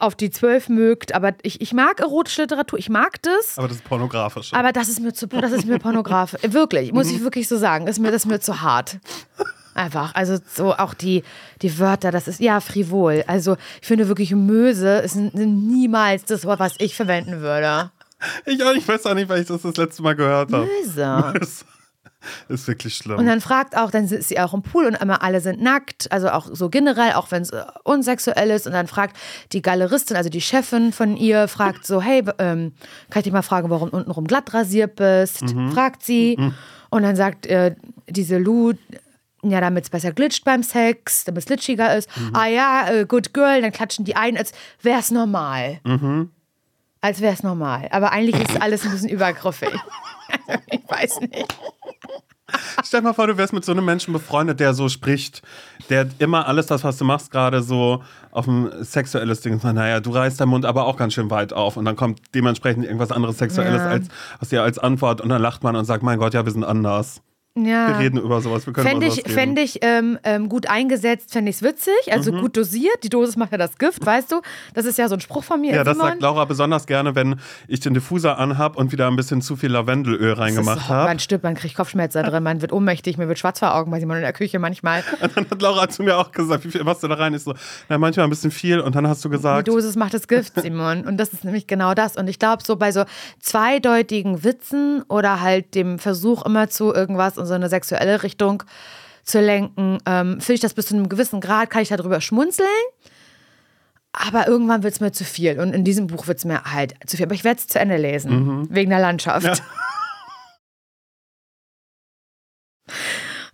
[0.00, 3.58] auf die zwölf mögt, aber ich, ich mag erotische Literatur, ich mag das.
[3.58, 4.52] Aber das ist pornografisch.
[4.52, 6.40] Aber das ist mir zu, das ist mir pornografisch.
[6.52, 7.86] wirklich, muss ich wirklich so sagen.
[7.86, 8.98] Das ist mir, das ist mir zu hart.
[9.74, 10.14] Einfach.
[10.14, 11.22] Also so auch die,
[11.62, 13.24] die Wörter, das ist ja frivol.
[13.26, 17.92] Also ich finde wirklich Möse ist niemals das Wort, was ich verwenden würde.
[18.44, 20.66] Ich auch, ich weiß auch nicht, weil ich das das letzte Mal gehört habe.
[20.66, 21.32] Möse.
[21.38, 21.64] Möse.
[22.48, 23.18] Ist wirklich schlimm.
[23.18, 26.10] Und dann fragt auch, dann ist sie auch im Pool und immer alle sind nackt,
[26.10, 28.66] also auch so generell, auch wenn es äh, unsexuell ist.
[28.66, 29.16] Und dann fragt
[29.52, 32.72] die Galeristin, also die Chefin von ihr, fragt so, hey, ähm,
[33.10, 35.54] kann ich dich mal fragen, warum du untenrum glatt rasiert bist?
[35.54, 35.72] Mhm.
[35.72, 36.36] Fragt sie.
[36.38, 36.54] Mhm.
[36.90, 37.74] Und dann sagt äh,
[38.08, 38.72] diese Lou,
[39.42, 42.08] ja, damit es besser glitscht beim Sex, damit es glitschiger ist.
[42.16, 42.34] Mhm.
[42.34, 45.80] Ah ja, äh, good girl, dann klatschen die ein, als wäre es normal.
[45.84, 46.30] Mhm.
[47.00, 47.88] Als wäre es normal.
[47.92, 49.72] Aber eigentlich ist alles ein bisschen übergriffig.
[50.70, 51.58] ich weiß nicht.
[52.82, 55.42] Stell dir mal vor, du wärst mit so einem Menschen befreundet, der so spricht,
[55.90, 60.00] der immer alles das, was du machst, gerade so auf ein sexuelles Ding sagt, naja,
[60.00, 63.12] du reißt deinen Mund aber auch ganz schön weit auf und dann kommt dementsprechend irgendwas
[63.12, 63.88] anderes Sexuelles ja.
[63.88, 64.08] als,
[64.40, 66.64] aus dir als Antwort und dann lacht man und sagt, mein Gott, ja, wir sind
[66.64, 67.20] anders.
[67.64, 67.88] Ja.
[67.88, 68.66] Wir reden über sowas.
[68.66, 72.12] Wir können fände ich, fänd ich ähm, ähm, gut eingesetzt, fände ich es witzig.
[72.12, 72.40] Also mhm.
[72.40, 73.02] gut dosiert.
[73.02, 74.40] Die Dosis macht ja das Gift, weißt du?
[74.74, 75.74] Das ist ja so ein Spruch von mir.
[75.74, 79.42] Ja, das sagt Laura besonders gerne, wenn ich den Diffuser anhab und wieder ein bisschen
[79.42, 81.08] zu viel Lavendelöl reingemacht habe.
[81.08, 84.00] Man stirbt, man kriegt Kopfschmerzen drin, man wird ohnmächtig, mir wird schwarz vor Augen bei
[84.00, 85.02] Simon in der Küche manchmal.
[85.20, 87.34] Und dann hat Laura zu mir auch gesagt, wie viel machst du da rein?
[87.34, 87.54] Ich so,
[87.88, 88.80] na, manchmal ein bisschen viel.
[88.80, 89.66] Und dann hast du gesagt.
[89.66, 91.04] Die Dosis macht das Gift, Simon.
[91.06, 92.16] Und das ist nämlich genau das.
[92.16, 93.04] Und ich glaube, so bei so
[93.40, 98.62] zweideutigen Witzen oder halt dem Versuch immer zu irgendwas in so eine sexuelle Richtung
[99.24, 102.68] zu lenken, ähm, finde ich das bis zu einem gewissen Grad, kann ich darüber schmunzeln.
[104.12, 105.60] Aber irgendwann wird es mir zu viel.
[105.60, 107.26] Und in diesem Buch wird es mir halt zu viel.
[107.26, 108.68] Aber ich werde es zu Ende lesen, mhm.
[108.70, 109.46] wegen der Landschaft.
[109.46, 109.54] Ja.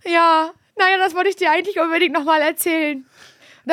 [0.05, 3.05] ja, naja, das wollte ich dir eigentlich unbedingt nochmal erzählen.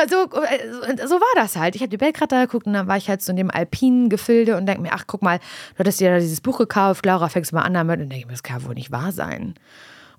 [0.08, 1.76] So, äh, so war das halt.
[1.76, 4.08] Ich habe die Belgrad da geguckt und dann war ich halt so in dem alpinen
[4.08, 7.28] Gefilde und denke mir, ach, guck mal, du hattest dir da dieses Buch gekauft, Laura,
[7.28, 8.00] fängst mal an damit.
[8.00, 9.54] Und denke ich mir, das kann wohl nicht wahr sein.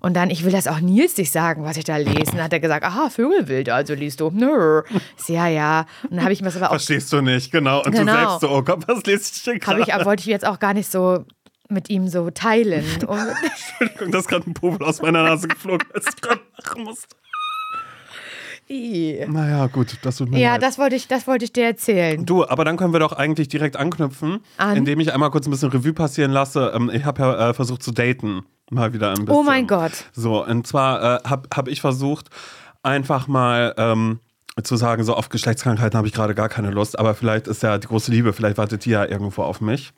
[0.04, 2.30] Und dann, ich will das auch Nils nicht sagen, was ich da lese.
[2.30, 4.30] Und dann hat er gesagt, aha, Vögelwild, also liest du.
[4.30, 4.82] Nö.
[5.28, 5.86] Ja, ja.
[6.02, 6.72] Und dann habe ich mir das aber auch.
[6.72, 7.78] Verstehst du nicht, genau.
[7.82, 8.12] Und genau.
[8.12, 9.80] du selbst so, oh Gott, was lese ich denn gerade?
[9.80, 11.24] Ich, wollte ich jetzt auch gar nicht so
[11.70, 12.84] mit ihm so teilen.
[13.00, 17.16] Entschuldigung, da ist gerade ein Popel aus meiner Nase geflogen, als ich gerade machen musste.
[18.68, 20.62] Naja, gut, das tut mir Ja, leid.
[20.64, 22.26] das wollte ich, das wollte ich dir erzählen.
[22.26, 24.76] Du, aber dann können wir doch eigentlich direkt anknüpfen, An?
[24.76, 26.72] indem ich einmal kurz ein bisschen Revue passieren lasse.
[26.74, 29.34] Ähm, ich habe ja äh, versucht zu daten, mal wieder ein bisschen.
[29.34, 29.92] Oh mein Gott.
[30.12, 32.30] So, und zwar äh, habe hab ich versucht,
[32.82, 34.20] einfach mal ähm,
[34.62, 37.78] zu sagen, so auf Geschlechtskrankheiten habe ich gerade gar keine Lust, aber vielleicht ist ja
[37.78, 39.92] die große Liebe, vielleicht wartet die ja irgendwo auf mich.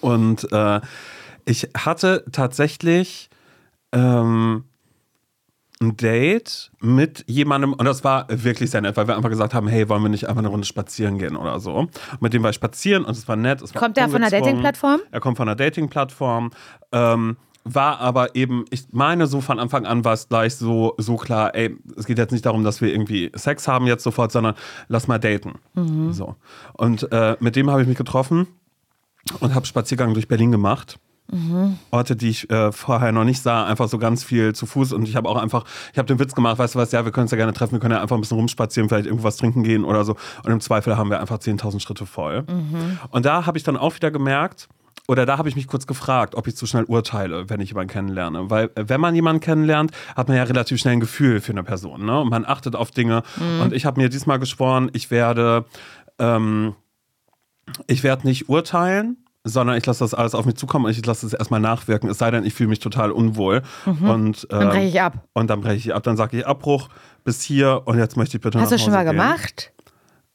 [0.00, 0.80] Und äh,
[1.44, 3.28] ich hatte tatsächlich
[3.92, 4.64] ähm,
[5.80, 9.68] ein Date mit jemandem und das war wirklich sehr nett, weil wir einfach gesagt haben,
[9.68, 11.74] hey, wollen wir nicht einfach eine Runde spazieren gehen oder so.
[11.74, 13.60] Und mit dem war ich spazieren und es war nett.
[13.60, 15.00] Es war kommt der von einer Dating-Plattform?
[15.10, 16.50] Er kommt von einer Dating-Plattform.
[16.92, 21.16] Ähm, war aber eben, ich meine, so von Anfang an war es gleich so, so
[21.16, 24.54] klar, ey, es geht jetzt nicht darum, dass wir irgendwie Sex haben jetzt sofort, sondern
[24.88, 25.54] lass mal daten.
[25.74, 26.12] Mhm.
[26.12, 26.36] So.
[26.74, 28.46] Und äh, mit dem habe ich mich getroffen
[29.40, 30.98] und habe Spaziergang durch Berlin gemacht.
[31.30, 31.78] Mhm.
[31.90, 34.92] Orte, die ich äh, vorher noch nicht sah, einfach so ganz viel zu Fuß.
[34.92, 37.12] Und ich habe auch einfach, ich habe den Witz gemacht, weißt du was, ja, wir
[37.12, 39.62] können uns ja gerne treffen, wir können ja einfach ein bisschen rumspazieren, vielleicht irgendwas trinken
[39.62, 40.16] gehen oder so.
[40.44, 42.42] Und im Zweifel haben wir einfach 10.000 Schritte voll.
[42.42, 42.98] Mhm.
[43.10, 44.68] Und da habe ich dann auch wieder gemerkt,
[45.08, 47.92] oder da habe ich mich kurz gefragt, ob ich zu schnell urteile, wenn ich jemanden
[47.92, 48.50] kennenlerne.
[48.50, 51.64] Weil äh, wenn man jemanden kennenlernt, hat man ja relativ schnell ein Gefühl für eine
[51.64, 52.04] Person.
[52.04, 52.20] Ne?
[52.20, 53.22] Und man achtet auf Dinge.
[53.36, 53.60] Mhm.
[53.62, 55.64] Und ich habe mir diesmal geschworen, ich werde,
[56.18, 56.74] ähm,
[57.86, 61.26] ich werde nicht urteilen, sondern ich lasse das alles auf mich zukommen und ich lasse
[61.26, 62.08] es erstmal nachwirken.
[62.08, 63.62] Es sei denn, ich fühle mich total unwohl.
[63.86, 64.08] Mhm.
[64.08, 65.28] Und, äh, dann breche ich ab.
[65.32, 66.04] Und dann breche ich ab.
[66.04, 66.88] Dann sage ich Abbruch
[67.24, 69.12] bis hier und jetzt möchte ich bitte Hast du schon mal gehen.
[69.12, 69.72] gemacht?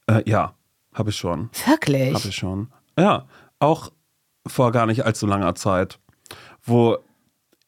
[0.06, 0.54] Äh, ja,
[0.92, 1.48] habe ich schon.
[1.66, 2.14] Wirklich?
[2.14, 2.68] Habe ich schon.
[2.98, 3.26] Ja,
[3.60, 3.92] auch
[4.48, 5.98] vor gar nicht allzu langer Zeit,
[6.62, 6.98] wo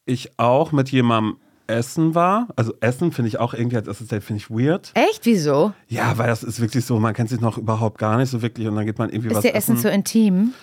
[0.05, 1.37] ich auch mit jemandem
[1.71, 2.47] Essen war.
[2.55, 4.91] Also Essen finde ich auch irgendwie als erstes Date finde ich weird.
[4.93, 5.25] Echt?
[5.25, 5.73] Wieso?
[5.87, 8.67] Ja, weil das ist wirklich so, man kennt sich noch überhaupt gar nicht so wirklich
[8.67, 10.53] und dann geht man irgendwie ist was Ist dir Essen zu intim?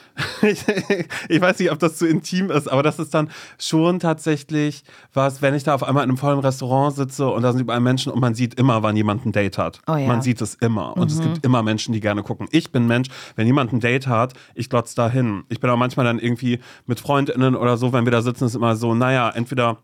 [0.42, 0.64] ich,
[1.29, 5.42] ich, weiß nicht, ob das zu intim ist, aber das ist dann schon tatsächlich was,
[5.42, 8.12] wenn ich da auf einmal in einem vollen Restaurant sitze und da sind überall Menschen
[8.12, 9.81] und man sieht immer, wann jemand ein Date hat.
[9.87, 10.07] Oh ja.
[10.07, 11.18] Man sieht es immer und mhm.
[11.18, 12.49] es gibt immer Menschen, die gerne gucken.
[12.51, 15.44] Ich bin Mensch, wenn jemand ein Date hat, ich glotze da hin.
[15.49, 18.55] Ich bin auch manchmal dann irgendwie mit FreundInnen oder so, wenn wir da sitzen, ist
[18.55, 19.79] immer so, naja, entweder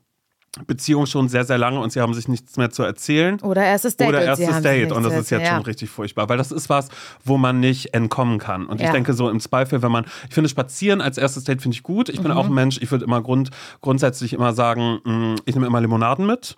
[0.66, 3.40] Beziehung schon sehr, sehr lange und sie haben sich nichts mehr zu erzählen.
[3.40, 4.08] Oder erstes Date.
[4.08, 4.92] Oder erstes Date.
[4.92, 5.54] Und das ist jetzt ja.
[5.54, 6.88] schon richtig furchtbar, weil das ist was,
[7.24, 8.66] wo man nicht entkommen kann.
[8.66, 8.86] Und ja.
[8.86, 11.82] ich denke so im Zweifel, wenn man, ich finde Spazieren als erstes Date finde ich
[11.82, 12.08] gut.
[12.08, 12.38] Ich bin mhm.
[12.38, 16.26] auch ein Mensch, ich würde immer grund, grundsätzlich immer sagen, mm, ich nehme immer Limonaden
[16.26, 16.56] mit.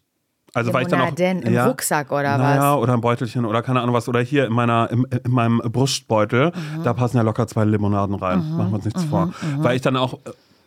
[0.55, 2.83] Also weil ich dann auch denn im ja, Rucksack oder was?
[2.83, 6.47] oder ein Beutelchen oder keine Ahnung was oder hier in meiner in, in meinem Brustbeutel,
[6.47, 6.83] mhm.
[6.83, 8.39] da passen ja locker zwei Limonaden rein.
[8.39, 8.57] Mhm.
[8.57, 9.09] Machen wir uns nichts mhm.
[9.09, 9.33] vor, mhm.
[9.59, 10.19] weil ich dann auch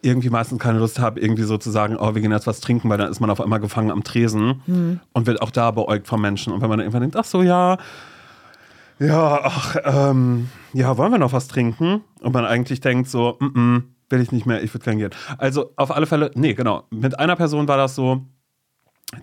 [0.01, 2.89] irgendwie meistens keine Lust habe, irgendwie so zu sagen, oh, wir gehen jetzt was trinken,
[2.89, 4.99] weil dann ist man auf einmal gefangen am Tresen mhm.
[5.13, 6.53] und wird auch da beäugt von Menschen.
[6.53, 7.77] Und wenn man dann irgendwann denkt, ach so, ja,
[8.99, 12.01] ja, ach, ähm, ja, wollen wir noch was trinken?
[12.21, 15.11] Und man eigentlich denkt so, mm, -mm will ich nicht mehr, ich würde gerne gehen.
[15.37, 16.83] Also auf alle Fälle, nee, genau.
[16.89, 18.25] Mit einer Person war das so,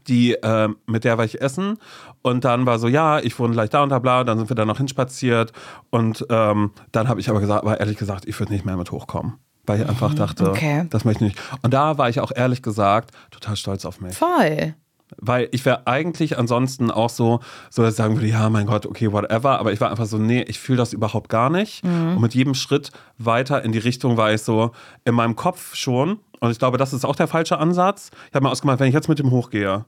[0.08, 1.78] die, äh, mit der war ich essen
[2.22, 4.56] und dann war so, ja, ich wohne gleich da und da, bla, dann sind wir
[4.56, 5.52] da noch hinspaziert
[5.90, 8.90] und ähm, dann habe ich aber gesagt, aber ehrlich gesagt, ich würde nicht mehr mit
[8.90, 9.34] hochkommen
[9.66, 10.86] weil ich einfach mhm, dachte, okay.
[10.90, 11.42] das möchte ich nicht.
[11.62, 14.16] Und da war ich auch ehrlich gesagt total stolz auf mich.
[14.16, 14.74] Voll.
[15.18, 18.86] Weil ich wäre eigentlich ansonsten auch so, so dass ich sagen würde, ja, mein Gott,
[18.86, 19.58] okay, whatever.
[19.60, 21.84] Aber ich war einfach so, nee, ich fühle das überhaupt gar nicht.
[21.84, 22.16] Mhm.
[22.16, 24.72] Und mit jedem Schritt weiter in die Richtung war ich so
[25.04, 26.18] in meinem Kopf schon.
[26.40, 28.10] Und ich glaube, das ist auch der falsche Ansatz.
[28.28, 29.84] Ich habe mir ausgemacht, wenn ich jetzt mit dem hochgehe,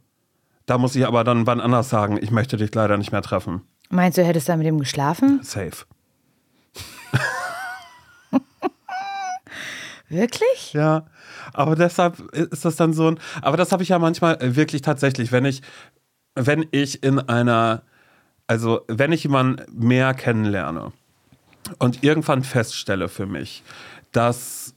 [0.66, 3.62] da muss ich aber dann wann anders sagen, ich möchte dich leider nicht mehr treffen.
[3.90, 5.40] Meinst du, hättest du mit ihm geschlafen?
[5.42, 5.84] Safe.
[10.08, 10.72] Wirklich?
[10.72, 11.06] Ja,
[11.52, 13.18] aber deshalb ist das dann so ein.
[13.42, 15.62] Aber das habe ich ja manchmal wirklich tatsächlich, wenn ich,
[16.34, 17.82] wenn ich in einer,
[18.46, 20.92] also wenn ich jemanden mehr kennenlerne
[21.78, 23.62] und irgendwann feststelle für mich,
[24.12, 24.74] das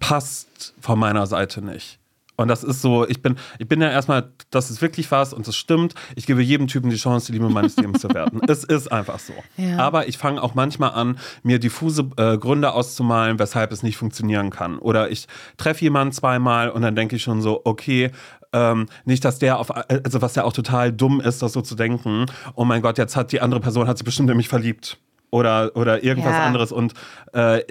[0.00, 2.00] passt von meiner Seite nicht
[2.36, 5.46] und das ist so, ich bin, ich bin ja erstmal, das ist wirklich was und
[5.46, 5.94] das stimmt.
[6.16, 8.40] Ich gebe jedem Typen die Chance, die Liebe meines Lebens zu werden.
[8.54, 9.32] Es ist einfach so.
[9.56, 9.78] Ja.
[9.78, 14.50] Aber ich fange auch manchmal an, mir diffuse äh, Gründe auszumalen, weshalb es nicht funktionieren
[14.50, 14.78] kann.
[14.78, 18.10] Oder ich treffe jemanden zweimal und dann denke ich schon so, okay,
[18.52, 21.74] ähm, nicht, dass der auf, also was ja auch total dumm ist, das so zu
[21.74, 24.98] denken, oh mein Gott, jetzt hat die andere Person, hat sich bestimmt in mich verliebt.
[25.30, 26.46] Oder, oder irgendwas ja.
[26.46, 26.70] anderes.
[26.70, 26.94] Und
[27.32, 27.62] äh,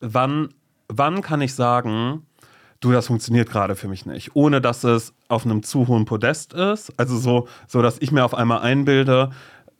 [0.00, 0.48] wann,
[0.88, 2.26] wann kann ich sagen,
[2.82, 4.36] du, das funktioniert gerade für mich nicht.
[4.36, 6.92] Ohne dass es auf einem zu hohen Podest ist.
[6.98, 9.30] Also so, so dass ich mir auf einmal einbilde,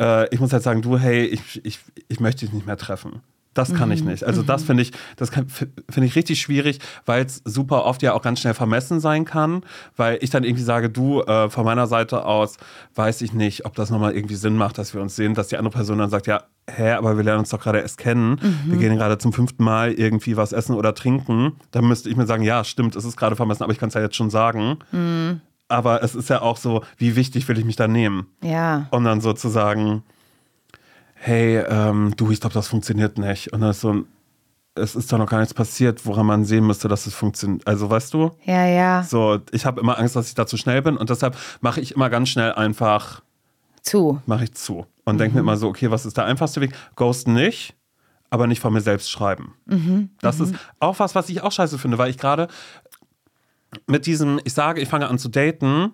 [0.01, 3.21] äh, ich muss halt sagen, du, hey, ich, ich, ich möchte dich nicht mehr treffen.
[3.55, 3.95] Das kann mhm.
[3.95, 4.25] ich nicht.
[4.25, 4.67] Also das mhm.
[4.67, 8.55] finde ich, das finde ich richtig schwierig, weil es super oft ja auch ganz schnell
[8.55, 9.63] vermessen sein kann,
[9.97, 12.57] weil ich dann irgendwie sage, du, äh, von meiner Seite aus
[12.95, 15.57] weiß ich nicht, ob das nochmal irgendwie Sinn macht, dass wir uns sehen, dass die
[15.57, 18.39] andere Person dann sagt, ja, hä, aber wir lernen uns doch gerade erst kennen.
[18.41, 18.59] Mhm.
[18.67, 21.53] Wir gehen gerade zum fünften Mal irgendwie was essen oder trinken.
[21.73, 23.95] Dann müsste ich mir sagen, ja, stimmt, es ist gerade vermessen, aber ich kann es
[23.95, 24.79] ja jetzt schon sagen.
[24.93, 25.41] Mhm.
[25.69, 28.27] aber es ist ja auch so, wie wichtig will ich mich da nehmen?
[28.43, 28.87] Ja.
[28.91, 30.03] Und dann sozusagen,
[31.23, 33.53] hey, ähm, du, ich glaube, das funktioniert nicht.
[33.53, 34.05] Und dann ist so
[34.75, 37.67] es ist doch noch gar nichts passiert, woran man sehen müsste, dass es funktioniert.
[37.67, 38.31] Also, weißt du?
[38.45, 39.03] Ja, ja.
[39.03, 41.95] So, ich habe immer Angst, dass ich da zu schnell bin und deshalb mache ich
[41.95, 43.23] immer ganz schnell einfach
[43.83, 44.23] zu.
[44.27, 44.87] Mache ich zu.
[45.05, 45.19] Und mhm.
[45.19, 46.75] denke mir immer so, okay, was ist der einfachste Weg?
[46.97, 47.75] Ghosten nicht,
[48.31, 49.55] aber nicht von mir selbst schreiben.
[49.67, 50.09] Mhm.
[50.21, 50.47] Das mhm.
[50.47, 52.49] ist auch was, was ich auch scheiße finde, weil ich gerade
[53.87, 55.93] mit diesem, ich sage, ich fange an zu daten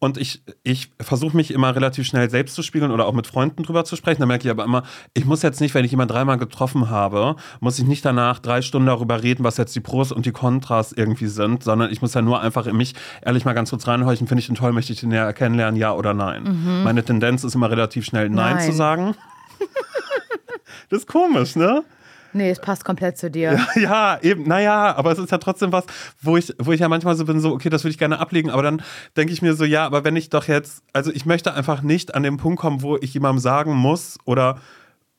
[0.00, 3.62] und ich, ich versuche mich immer relativ schnell selbst zu spiegeln oder auch mit Freunden
[3.62, 4.20] drüber zu sprechen.
[4.20, 4.82] Da merke ich aber immer,
[5.12, 8.62] ich muss jetzt nicht, wenn ich jemanden dreimal getroffen habe, muss ich nicht danach drei
[8.62, 12.14] Stunden darüber reden, was jetzt die Pros und die Kontras irgendwie sind, sondern ich muss
[12.14, 14.94] ja nur einfach in mich ehrlich mal ganz kurz reinhorchen, finde ich den toll, möchte
[14.94, 16.44] ich den ja kennenlernen, ja oder nein.
[16.44, 16.82] Mhm.
[16.82, 18.66] Meine Tendenz ist immer relativ schnell Nein, nein.
[18.66, 19.14] zu sagen.
[20.88, 21.84] das ist komisch, ne?
[22.32, 23.58] Nee, es passt komplett zu dir.
[23.74, 25.84] Ja, ja, eben, naja, aber es ist ja trotzdem was,
[26.20, 28.50] wo ich, wo ich ja manchmal so bin, so, okay, das würde ich gerne ablegen,
[28.50, 28.82] aber dann
[29.16, 32.14] denke ich mir so, ja, aber wenn ich doch jetzt, also ich möchte einfach nicht
[32.14, 34.58] an den Punkt kommen, wo ich jemandem sagen muss oder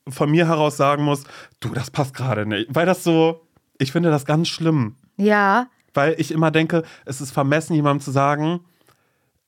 [0.08, 1.24] von mir heraus sagen muss,
[1.60, 2.68] du, das passt gerade nicht.
[2.70, 3.46] Weil das so,
[3.78, 4.96] ich finde das ganz schlimm.
[5.16, 5.68] Ja.
[5.94, 8.60] Weil ich immer denke, es ist vermessen, jemandem zu sagen,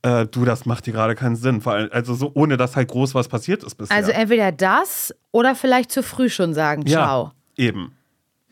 [0.02, 1.62] äh, du, das macht dir gerade keinen Sinn.
[1.64, 3.96] also so, ohne dass halt groß was passiert ist bisher.
[3.96, 7.24] Also entweder das oder vielleicht zu früh schon sagen, ciao.
[7.24, 7.33] Ja.
[7.56, 7.96] Eben.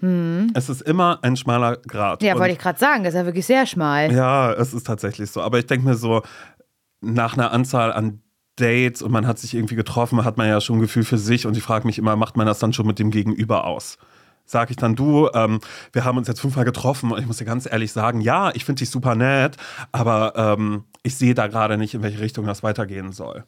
[0.00, 0.50] Hm.
[0.54, 2.22] Es ist immer ein schmaler Grad.
[2.22, 4.12] Ja, wollte ich gerade sagen, das ist ja wirklich sehr schmal.
[4.12, 5.40] Ja, es ist tatsächlich so.
[5.40, 6.22] Aber ich denke mir so,
[7.00, 8.20] nach einer Anzahl an
[8.56, 11.46] Dates und man hat sich irgendwie getroffen, hat man ja schon ein Gefühl für sich
[11.46, 13.96] und ich frage mich immer, macht man das dann schon mit dem Gegenüber aus?
[14.44, 15.60] Sag ich dann, du, ähm,
[15.92, 18.64] wir haben uns jetzt fünfmal getroffen und ich muss dir ganz ehrlich sagen, ja, ich
[18.64, 19.56] finde dich super nett,
[19.92, 23.44] aber ähm, ich sehe da gerade nicht, in welche Richtung das weitergehen soll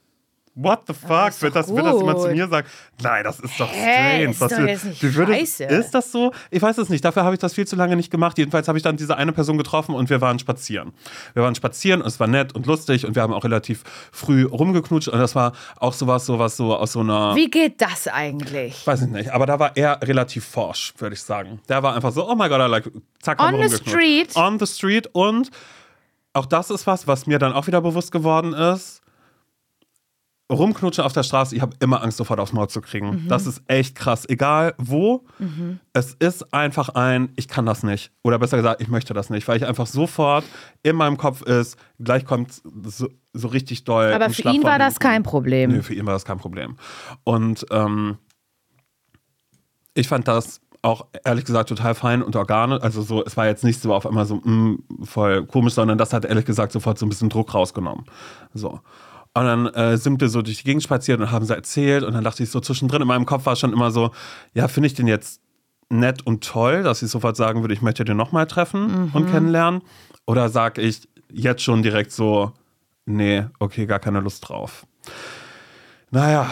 [0.54, 2.70] what the fuck, das wenn, das, wenn das jemand zu mir sagt,
[3.02, 4.30] nein, das ist doch strange.
[4.30, 6.32] Ist, doch jetzt nicht wie würde, ist das so?
[6.50, 7.04] Ich weiß es nicht.
[7.04, 8.38] Dafür habe ich das viel zu lange nicht gemacht.
[8.38, 10.92] Jedenfalls habe ich dann diese eine Person getroffen und wir waren spazieren.
[11.34, 14.44] Wir waren spazieren und es war nett und lustig und wir haben auch relativ früh
[14.44, 17.34] rumgeknutscht und das war auch sowas, sowas so aus so einer.
[17.34, 18.86] Wie geht das eigentlich?
[18.86, 21.60] Weiß ich nicht, aber da war er relativ forsch, würde ich sagen.
[21.68, 22.90] Der war einfach so, oh my god, I like,
[23.20, 24.36] zack, On the street.
[24.36, 25.50] On the street und
[26.32, 29.03] auch das ist was, was mir dann auch wieder bewusst geworden ist
[30.54, 33.24] rumknutschen auf der Straße, ich habe immer Angst, sofort aufs Maul zu kriegen.
[33.24, 33.28] Mhm.
[33.28, 34.28] Das ist echt krass.
[34.28, 35.80] Egal wo, mhm.
[35.92, 38.12] es ist einfach ein, ich kann das nicht.
[38.22, 40.44] Oder besser gesagt, ich möchte das nicht, weil ich einfach sofort
[40.82, 44.12] in meinem Kopf ist, gleich kommt so, so richtig doll.
[44.12, 45.72] Aber für ihn war das kein Problem.
[45.72, 46.76] Nee, für ihn war das kein Problem.
[47.24, 48.18] Und ähm,
[49.94, 52.82] ich fand das auch ehrlich gesagt total fein und organisch.
[52.82, 55.96] Also so, es war jetzt nicht so auf einmal so mh, mm, voll komisch, sondern
[55.96, 58.04] das hat ehrlich gesagt sofort so ein bisschen Druck rausgenommen.
[58.52, 58.80] So.
[59.36, 62.04] Und dann äh, sind wir so durch die Gegend spaziert und haben sie erzählt.
[62.04, 64.12] Und dann dachte ich so zwischendrin, in meinem Kopf war schon immer so,
[64.54, 65.40] ja, finde ich den jetzt
[65.90, 69.10] nett und toll, dass ich sofort sagen würde, ich möchte den nochmal treffen mhm.
[69.12, 69.82] und kennenlernen?
[70.26, 72.52] Oder sage ich jetzt schon direkt so,
[73.06, 74.86] nee, okay, gar keine Lust drauf.
[76.10, 76.48] Naja,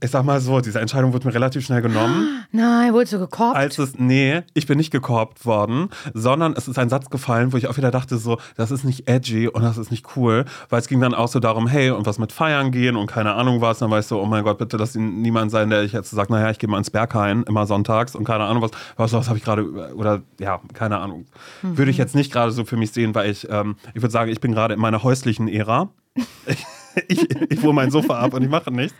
[0.00, 2.44] ich sag mal so, diese Entscheidung wurde mir relativ schnell genommen.
[2.52, 3.56] Nein, wurdest du gekorbt?
[3.56, 7.56] Als es, nee, ich bin nicht gekorbt worden, sondern es ist ein Satz gefallen, wo
[7.56, 10.80] ich auch wieder dachte, so, das ist nicht edgy und das ist nicht cool, weil
[10.80, 13.60] es ging dann auch so darum, hey, und was mit Feiern gehen und keine Ahnung
[13.60, 13.78] was.
[13.78, 16.30] dann war ich so, oh mein Gott, bitte lass niemand sein, der ich jetzt sagt,
[16.30, 18.70] naja, ich gehe mal ins Berghain, immer sonntags und keine Ahnung was.
[18.96, 21.26] Was, was habe ich gerade, oder ja, keine Ahnung.
[21.62, 21.78] Mhm.
[21.78, 24.30] Würde ich jetzt nicht gerade so für mich sehen, weil ich, ähm, ich würde sagen,
[24.30, 25.90] ich bin gerade in meiner häuslichen Ära.
[27.08, 28.96] ich, ich wohne mein Sofa ab und ich mache nichts.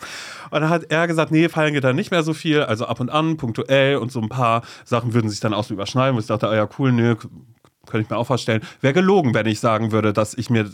[0.50, 3.00] Und dann hat er gesagt, nee, feiern geht da nicht mehr so viel, also ab
[3.00, 6.20] und an, punktuell und so ein paar Sachen würden sich dann auch so überschneiden, wo
[6.20, 7.16] ich dachte, ah ja, cool, nö,
[7.90, 8.62] könnte ich mir auch vorstellen.
[8.81, 10.70] Wäre gelogen, wenn ich sagen würde, dass ich mir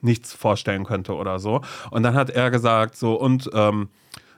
[0.00, 1.60] nichts vorstellen könnte oder so.
[1.90, 3.88] Und dann hat er gesagt, so, und ähm,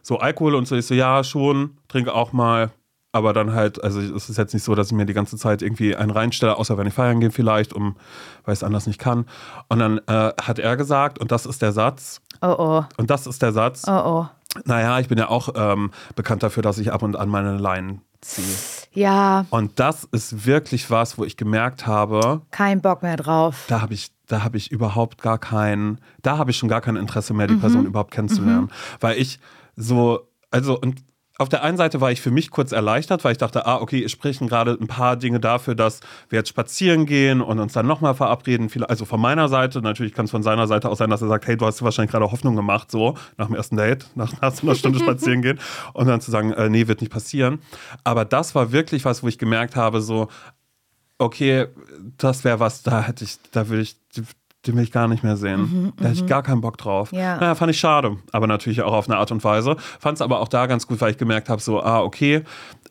[0.02, 2.70] so Alkohol und so, ich so, ja, schon, trinke auch mal.
[3.14, 5.60] Aber dann halt, also es ist jetzt nicht so, dass ich mir die ganze Zeit
[5.60, 7.96] irgendwie einen reinstelle, außer wenn ich feiern gehe vielleicht, um,
[8.44, 9.26] weil ich es anders nicht kann.
[9.68, 12.21] Und dann äh, hat er gesagt, und das ist der Satz.
[12.42, 12.84] Oh oh.
[12.96, 13.84] Und das ist der Satz.
[13.86, 14.26] Oh oh.
[14.64, 18.02] Naja, ich bin ja auch ähm, bekannt dafür, dass ich ab und an meine Leinen
[18.20, 18.46] ziehe.
[18.92, 19.46] Ja.
[19.50, 22.42] Und das ist wirklich was, wo ich gemerkt habe.
[22.50, 23.64] Kein Bock mehr drauf.
[23.68, 26.96] Da habe ich, da habe ich überhaupt gar keinen, da habe ich schon gar kein
[26.96, 27.60] Interesse mehr, die mhm.
[27.60, 28.64] Person überhaupt kennenzulernen.
[28.64, 28.70] Mhm.
[29.00, 29.38] Weil ich
[29.76, 31.02] so, also, und
[31.38, 34.04] auf der einen Seite war ich für mich kurz erleichtert, weil ich dachte, ah, okay,
[34.04, 37.86] es sprechen gerade ein paar Dinge dafür, dass wir jetzt spazieren gehen und uns dann
[37.86, 38.70] nochmal verabreden.
[38.84, 41.46] Also von meiner Seite, natürlich kann es von seiner Seite auch sein, dass er sagt,
[41.46, 44.66] hey, du hast wahrscheinlich gerade Hoffnung gemacht, so nach dem ersten Date, nach, nach so
[44.66, 45.58] einer Stunde spazieren gehen
[45.94, 47.60] und dann zu sagen, äh, nee, wird nicht passieren.
[48.04, 50.28] Aber das war wirklich was, wo ich gemerkt habe, so,
[51.18, 51.66] okay,
[52.18, 53.96] das wäre was, da hätte ich, da würde ich,
[54.66, 55.60] den will ich gar nicht mehr sehen.
[55.60, 56.28] Mhm, da hätte ich mhm.
[56.28, 57.12] gar keinen Bock drauf.
[57.12, 57.36] Ja.
[57.36, 59.76] Naja, fand ich schade, aber natürlich auch auf eine Art und Weise.
[59.98, 62.42] Fand es aber auch da ganz gut, weil ich gemerkt habe, so, ah, okay,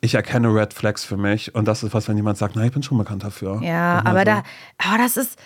[0.02, 2.72] ich erkenne Red Flags für mich und das ist was, wenn jemand sagt, na, ich
[2.72, 3.62] bin schon bekannt dafür.
[3.64, 4.26] Ja, aber so.
[4.26, 4.44] da,
[4.78, 5.40] aber das ist,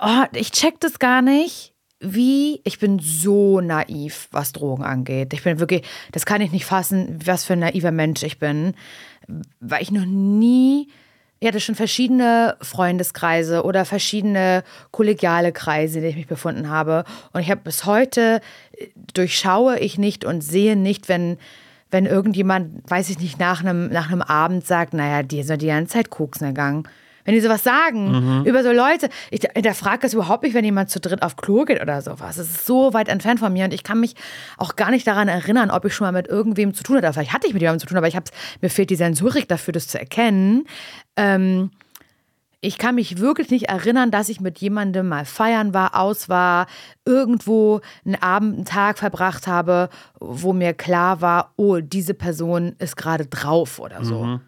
[0.00, 1.74] oh, ich check das gar nicht.
[2.00, 5.32] wie, ich bin so naiv, was Drogen angeht.
[5.32, 8.74] Ich bin wirklich, das kann ich nicht fassen, was für ein naiver Mensch ich bin,
[9.60, 10.88] weil ich noch nie,
[11.38, 17.04] ich hatte schon verschiedene Freundeskreise oder verschiedene kollegiale Kreise, in denen ich mich befunden habe.
[17.32, 18.40] Und ich habe bis heute,
[19.12, 21.36] durchschaue ich nicht und sehe nicht, wenn,
[21.90, 25.66] wenn irgendjemand, weiß ich nicht, nach einem, nach einem Abend sagt, naja, die sind die
[25.66, 26.88] ganze Zeit koksen gegangen
[27.26, 28.44] wenn die sowas sagen mhm.
[28.46, 29.10] über so Leute.
[29.30, 32.38] Ich hinterfrage es überhaupt nicht, wenn jemand zu dritt auf Klo geht oder sowas.
[32.38, 34.14] Es ist so weit entfernt von mir und ich kann mich
[34.56, 37.12] auch gar nicht daran erinnern, ob ich schon mal mit irgendwem zu tun hatte.
[37.12, 38.30] Vielleicht hatte ich mit jemandem zu tun, aber ich hab's,
[38.62, 40.66] mir fehlt die Sensorik dafür, das zu erkennen.
[41.16, 41.70] Ähm,
[42.60, 46.66] ich kann mich wirklich nicht erinnern, dass ich mit jemandem mal feiern war, aus war,
[47.04, 52.96] irgendwo einen Abend, einen Tag verbracht habe, wo mir klar war, oh, diese Person ist
[52.96, 54.24] gerade drauf oder so.
[54.24, 54.40] Mhm.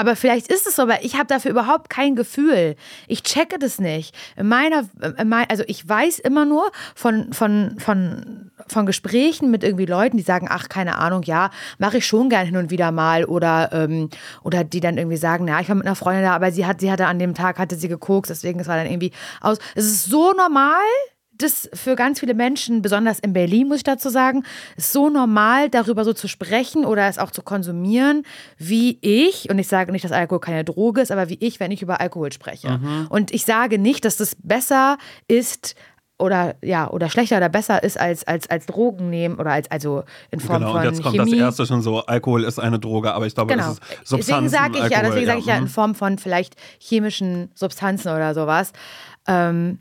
[0.00, 2.76] Aber vielleicht ist es so, aber ich habe dafür überhaupt kein Gefühl.
[3.08, 4.14] Ich checke das nicht.
[4.36, 9.64] In meiner, in mein, also ich weiß immer nur von, von, von, von Gesprächen mit
[9.64, 12.92] irgendwie Leuten, die sagen, ach, keine Ahnung, ja, mache ich schon gern hin und wieder
[12.92, 13.24] mal.
[13.24, 14.08] Oder, ähm,
[14.44, 16.80] oder die dann irgendwie sagen, ja, ich war mit einer Freundin da, aber sie hat,
[16.80, 19.58] sie hatte an dem Tag, hatte sie gekokst, deswegen es war dann irgendwie aus.
[19.74, 20.78] Es ist so normal,
[21.38, 24.44] das für ganz viele Menschen, besonders in Berlin, muss ich dazu sagen,
[24.76, 28.24] ist so normal, darüber so zu sprechen oder es auch zu konsumieren,
[28.58, 31.70] wie ich, und ich sage nicht, dass Alkohol keine Droge ist, aber wie ich, wenn
[31.70, 32.78] ich über Alkohol spreche.
[32.78, 33.06] Mhm.
[33.08, 34.98] Und ich sage nicht, dass das besser
[35.28, 35.74] ist,
[36.18, 40.02] oder ja oder schlechter oder besser ist als als als Drogen nehmen oder als also
[40.30, 41.30] in Form genau, von und jetzt kommt Chemie.
[41.30, 43.68] das erste schon so Alkohol ist eine Droge aber ich glaube genau.
[43.68, 45.68] das ist Substanzen deswegen sage ich ja deswegen sage ich ja in mhm.
[45.68, 48.72] Form von vielleicht chemischen Substanzen oder sowas
[49.28, 49.78] ähm,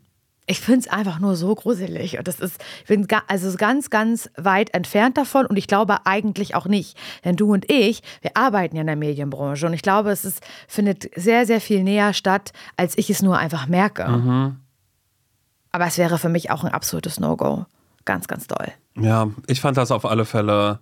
[0.49, 2.17] ich finde es einfach nur so gruselig.
[2.17, 6.05] Und das ist, ich bin ga, also ganz, ganz weit entfernt davon und ich glaube
[6.05, 6.97] eigentlich auch nicht.
[7.25, 10.41] Denn du und ich, wir arbeiten ja in der Medienbranche und ich glaube, es ist,
[10.67, 14.07] findet sehr, sehr viel näher statt, als ich es nur einfach merke.
[14.07, 14.55] Mhm.
[15.73, 17.65] Aber es wäre für mich auch ein absolutes No-Go.
[18.05, 18.71] Ganz, ganz doll.
[18.95, 20.79] Ja, ich fand das auf alle Fälle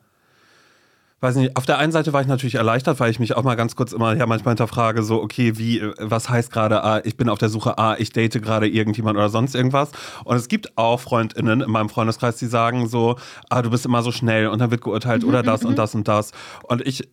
[1.22, 3.56] weiß nicht, auf der einen Seite war ich natürlich erleichtert, weil ich mich auch mal
[3.56, 7.30] ganz kurz immer ja manchmal hinterfrage, so, okay, wie, was heißt gerade, ah, ich bin
[7.30, 9.92] auf der Suche, ah, ich date gerade irgendjemand oder sonst irgendwas.
[10.24, 13.16] Und es gibt auch FreundInnen in meinem Freundeskreis, die sagen so,
[13.50, 16.08] ah, du bist immer so schnell und dann wird geurteilt oder das und das und
[16.08, 16.32] das.
[16.64, 17.10] Und ich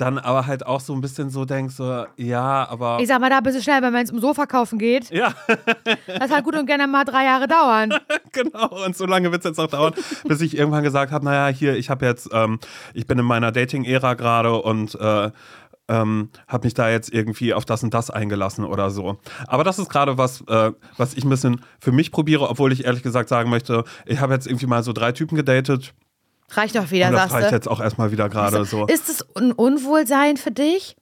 [0.00, 2.98] dann aber halt auch so ein bisschen so denkst, so, ja, aber.
[3.00, 5.10] Ich sag mal, da bist du schnell, wenn es um Sofa kaufen geht.
[5.10, 5.34] Ja.
[6.06, 7.94] das hat gut und gerne mal drei Jahre dauern.
[8.32, 11.54] genau, und so lange wird es jetzt auch dauern, bis ich irgendwann gesagt habe, naja,
[11.54, 12.58] hier, ich habe jetzt, ähm,
[12.94, 15.30] ich bin in meiner Dating-Ära gerade und äh,
[15.88, 19.18] ähm, habe mich da jetzt irgendwie auf das und das eingelassen oder so.
[19.46, 22.84] Aber das ist gerade was, äh, was ich ein bisschen für mich probiere, obwohl ich
[22.84, 25.92] ehrlich gesagt sagen möchte, ich habe jetzt irgendwie mal so drei Typen gedatet
[26.52, 28.86] Reicht doch wieder, Und das reicht jetzt auch erstmal wieder gerade so.
[28.86, 30.96] Ist es ein Unwohlsein für dich?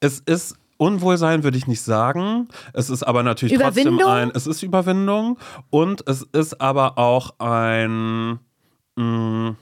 [0.00, 2.48] Es ist Unwohlsein würde ich nicht sagen.
[2.72, 4.30] Es ist aber natürlich trotzdem ein.
[4.32, 5.38] Es ist Überwindung
[5.70, 8.38] und es ist aber auch ein.
[8.96, 9.56] Mh, mm,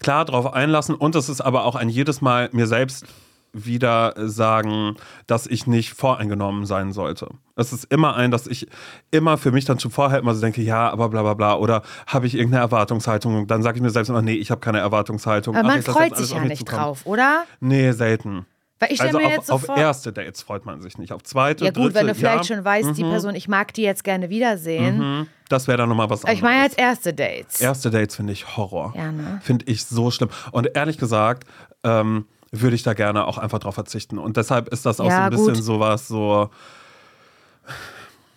[0.00, 3.04] klar drauf einlassen und es ist aber auch ein jedes Mal mir selbst
[3.52, 7.28] wieder sagen, dass ich nicht voreingenommen sein sollte.
[7.56, 8.68] Es ist immer ein, dass ich
[9.10, 11.54] immer für mich dann schon vorher immer so denke, ja, aber bla bla bla.
[11.56, 13.46] Oder habe ich irgendeine Erwartungshaltung?
[13.46, 15.56] Dann sage ich mir selbst immer, nee, ich habe keine Erwartungshaltung.
[15.56, 17.44] Aber man Ach, freut sich ja nicht drauf, oder?
[17.60, 18.46] Nee, selten.
[18.80, 21.12] Weil ich also mir auf, jetzt so auf erste Dates freut man sich nicht.
[21.12, 22.56] Auf zweite, Ja gut, dritte, wenn du vielleicht ja.
[22.56, 22.94] schon weißt, mhm.
[22.94, 24.98] die Person, ich mag die jetzt gerne wiedersehen.
[24.98, 25.26] Mhm.
[25.50, 26.38] Das wäre dann nochmal was anderes.
[26.38, 27.60] Ich meine jetzt erste Dates.
[27.60, 28.94] Erste Dates finde ich Horror.
[28.96, 29.40] Ja, ne?
[29.42, 30.30] Finde ich so schlimm.
[30.52, 31.46] Und ehrlich gesagt,
[31.84, 34.18] ähm, würde ich da gerne auch einfach drauf verzichten.
[34.18, 35.64] Und deshalb ist das auch ja, so ein bisschen gut.
[35.64, 36.50] sowas so.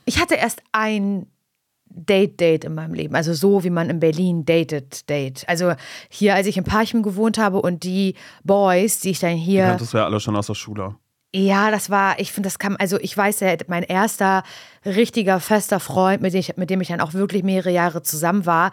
[0.06, 1.28] Ich hatte erst ein
[1.96, 3.16] Date-Date in meinem Leben.
[3.16, 5.48] Also so, wie man in Berlin datet, Date.
[5.48, 5.74] Also
[6.10, 9.62] hier, als ich in Parchim gewohnt habe und die Boys, die ich dann hier.
[9.62, 10.96] Ja, das wäre alle schon aus der Schule.
[11.36, 14.44] Ja, das war, ich finde, das kam, also ich weiß ja, mein erster
[14.86, 18.46] richtiger, fester Freund, mit dem, ich, mit dem ich dann auch wirklich mehrere Jahre zusammen
[18.46, 18.72] war.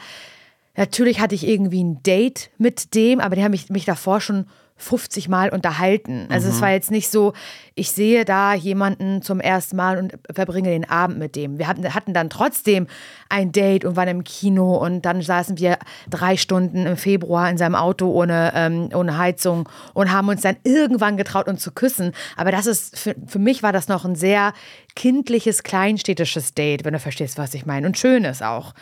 [0.76, 4.46] Natürlich hatte ich irgendwie ein Date mit dem, aber die haben mich, mich davor schon
[4.80, 6.26] 50 Mal unterhalten.
[6.30, 6.54] Also mhm.
[6.54, 7.34] es war jetzt nicht so,
[7.74, 11.58] ich sehe da jemanden zum ersten Mal und verbringe den Abend mit dem.
[11.58, 12.86] Wir hatten, hatten dann trotzdem
[13.28, 17.58] ein Date und waren im Kino und dann saßen wir drei Stunden im Februar in
[17.58, 22.12] seinem Auto ohne, ähm, ohne Heizung und haben uns dann irgendwann getraut, uns zu küssen.
[22.36, 24.54] Aber das ist, für, für mich war das noch ein sehr
[24.96, 27.86] kindliches, kleinstädtisches Date, wenn du verstehst, was ich meine.
[27.86, 28.72] Und schönes auch.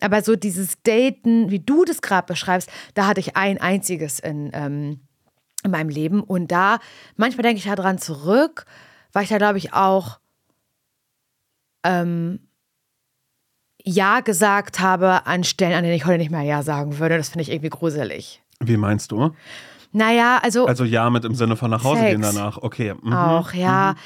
[0.00, 4.50] Aber so dieses Daten, wie du das gerade beschreibst, da hatte ich ein einziges in,
[4.52, 5.00] ähm,
[5.64, 6.22] in meinem Leben.
[6.22, 6.78] Und da,
[7.16, 8.66] manchmal denke ich daran zurück,
[9.12, 10.18] weil ich da, glaube ich, auch
[11.84, 12.40] ähm,
[13.82, 17.16] Ja gesagt habe an Stellen, an denen ich heute nicht mehr Ja sagen würde.
[17.16, 18.42] Das finde ich irgendwie gruselig.
[18.60, 19.34] Wie meinst du?
[19.92, 20.66] Naja, also.
[20.66, 22.10] Also Ja mit im Sinne von nach Hause Sex.
[22.12, 22.58] gehen danach.
[22.58, 22.94] Okay.
[23.00, 23.12] Mhm.
[23.12, 23.92] Auch, ja.
[23.92, 23.98] Mhm.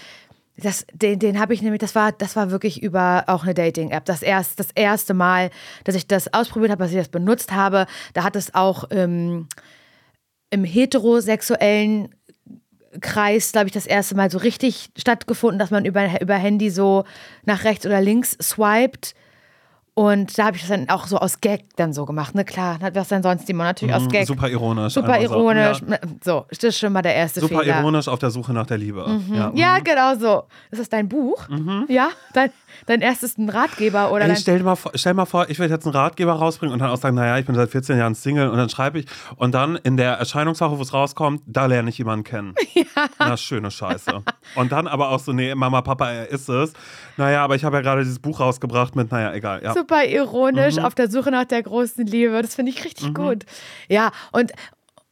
[0.62, 4.06] Das, den, den habe ich nämlich, das war, das war wirklich über auch eine Dating-App.
[4.06, 5.50] Das, erst, das erste Mal,
[5.84, 9.48] dass ich das ausprobiert habe, dass ich das benutzt habe, da hat es auch ähm,
[10.50, 12.14] im heterosexuellen
[13.00, 17.04] Kreis, glaube ich, das erste Mal so richtig stattgefunden, dass man über, über Handy so
[17.44, 19.14] nach rechts oder links swiped.
[19.98, 22.34] Und da habe ich das dann auch so aus Gag dann so gemacht.
[22.34, 24.26] Ne, klar, was denn sonst immer natürlich aus mhm, Gag.
[24.26, 24.92] Super ironisch.
[24.92, 25.78] Super ironisch.
[25.78, 25.98] So, ja.
[26.22, 27.64] so, das ist schon mal der erste Super Fehler.
[27.64, 29.08] Super ironisch auf der Suche nach der Liebe.
[29.08, 29.34] Mhm.
[29.34, 29.56] Ja, mhm.
[29.56, 30.42] ja, genau so.
[30.70, 31.48] Ist das dein Buch?
[31.48, 31.86] Mhm.
[31.88, 32.50] Ja, dein,
[32.84, 35.86] dein erstes Ratgeber oder Ey, stell, dir mal vor, stell mal vor, ich werde jetzt
[35.86, 38.58] einen Ratgeber rausbringen und dann auch sagen, naja, ich bin seit 14 Jahren Single und
[38.58, 42.24] dann schreibe ich und dann in der Erscheinungswoche, wo es rauskommt, da lerne ich jemanden
[42.24, 42.54] kennen.
[42.76, 43.08] Ja.
[43.18, 44.22] Na, schöne Scheiße.
[44.54, 46.74] und dann aber auch so, nee, Mama, Papa, er ist es.
[47.16, 49.62] Naja, aber ich habe ja gerade dieses Buch rausgebracht mit, naja, egal.
[49.62, 49.72] Ja.
[49.72, 50.84] Super ironisch, mhm.
[50.84, 52.40] auf der Suche nach der großen Liebe.
[52.42, 53.14] Das finde ich richtig mhm.
[53.14, 53.44] gut.
[53.88, 54.52] Ja, und,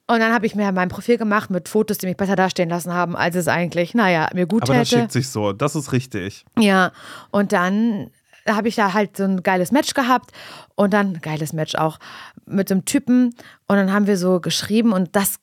[0.07, 2.93] und dann habe ich mir mein Profil gemacht mit Fotos, die mich besser dastehen lassen
[2.93, 4.91] haben, als es eigentlich, naja, mir gut Aber hätte.
[4.91, 6.45] das schickt sich so, das ist richtig.
[6.59, 6.93] Ja,
[7.31, 8.11] und dann
[8.47, 10.31] habe ich da halt so ein geiles Match gehabt
[10.75, 11.99] und dann, geiles Match auch,
[12.47, 13.35] mit so einem Typen
[13.67, 15.39] und dann haben wir so geschrieben und das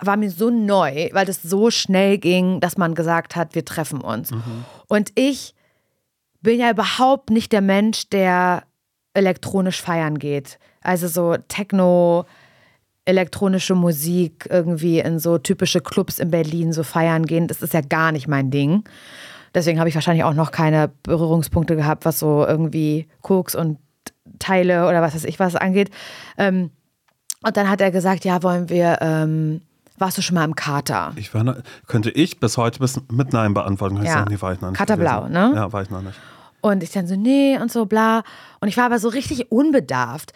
[0.00, 4.00] war mir so neu, weil das so schnell ging, dass man gesagt hat, wir treffen
[4.00, 4.30] uns.
[4.30, 4.64] Mhm.
[4.88, 5.54] Und ich
[6.40, 8.64] bin ja überhaupt nicht der Mensch, der
[9.18, 10.58] elektronisch feiern geht.
[10.82, 12.24] Also so Techno,
[13.04, 17.46] elektronische Musik irgendwie in so typische Clubs in Berlin so feiern gehen.
[17.48, 18.84] Das ist ja gar nicht mein Ding.
[19.54, 23.78] Deswegen habe ich wahrscheinlich auch noch keine Berührungspunkte gehabt, was so irgendwie Koks und
[24.38, 25.90] Teile oder was weiß ich was angeht.
[26.36, 26.70] Ähm,
[27.42, 29.62] und dann hat er gesagt, ja, wollen wir, ähm,
[29.96, 31.12] warst du schon mal im Kater?
[31.16, 33.96] Ich war, könnte ich bis heute bis mit Nein beantworten.
[34.02, 34.12] Ja.
[34.12, 34.78] Sagen, nee, war ich noch nicht.
[34.78, 35.52] Kater Blau, ne?
[35.54, 36.18] Ja, war ich noch nicht.
[36.60, 38.22] Und ich dann so, nee und so, bla.
[38.60, 40.32] Und ich war aber so richtig unbedarft.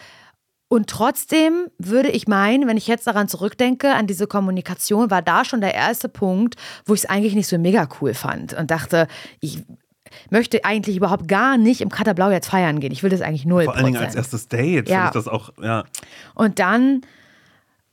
[0.68, 5.44] Und trotzdem würde ich meinen, wenn ich jetzt daran zurückdenke, an diese Kommunikation, war da
[5.44, 6.56] schon der erste Punkt,
[6.86, 9.06] wo ich es eigentlich nicht so mega cool fand und dachte,
[9.40, 9.64] ich
[10.30, 12.92] möchte eigentlich überhaupt gar nicht im Katerblau jetzt feiern gehen.
[12.92, 13.64] Ich will das eigentlich null.
[13.64, 15.06] Vor allen Dingen als erstes Date ja.
[15.06, 15.84] ich das auch, ja.
[16.34, 17.02] Und dann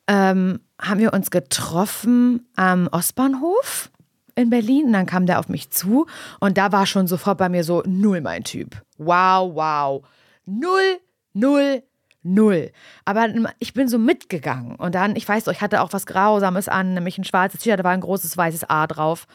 [0.07, 3.91] ähm, haben wir uns getroffen am Ostbahnhof
[4.39, 6.05] in Berlin und dann kam der auf mich zu
[6.39, 8.81] und da war schon sofort bei mir so null mein Typ.
[8.97, 10.03] Wow, wow.
[10.45, 10.99] Null,
[11.33, 11.83] null,
[12.23, 12.71] null.
[13.05, 13.27] Aber
[13.59, 16.93] ich bin so mitgegangen und dann, ich weiß doch, ich hatte auch was Grausames an,
[16.93, 19.27] nämlich ein schwarzes T-Shirt, da war ein großes weißes A drauf.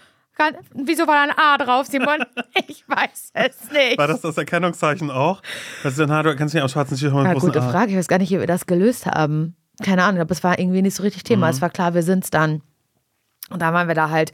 [0.74, 2.24] Wieso war da ein A drauf, Simon?
[2.66, 3.98] Ich weiß es nicht.
[3.98, 5.42] War das das Erkennungszeichen auch?
[5.82, 7.70] Also, na, du kennst nicht am schwarzen T-Shirt mit Gute A.
[7.70, 9.56] Frage, ich weiß gar nicht, wie wir das gelöst haben.
[9.82, 11.46] Keine Ahnung, aber es war irgendwie nicht so richtig Thema.
[11.46, 11.50] Mhm.
[11.50, 12.62] Es war klar, wir sind es dann.
[13.50, 14.32] Und da waren wir da halt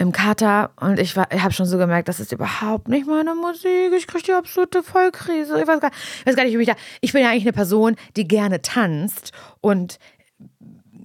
[0.00, 3.92] im Kater und ich, ich habe schon so gemerkt, das ist überhaupt nicht meine Musik.
[3.94, 5.60] Ich kriege die absolute Vollkrise.
[5.60, 5.90] Ich weiß, gar,
[6.20, 6.74] ich weiß gar nicht, wie ich da.
[7.02, 9.98] Ich bin ja eigentlich eine Person, die gerne tanzt und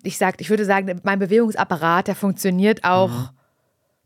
[0.04, 3.10] ich sag, ich würde sagen, mein Bewegungsapparat, der funktioniert auch.
[3.10, 3.30] Mhm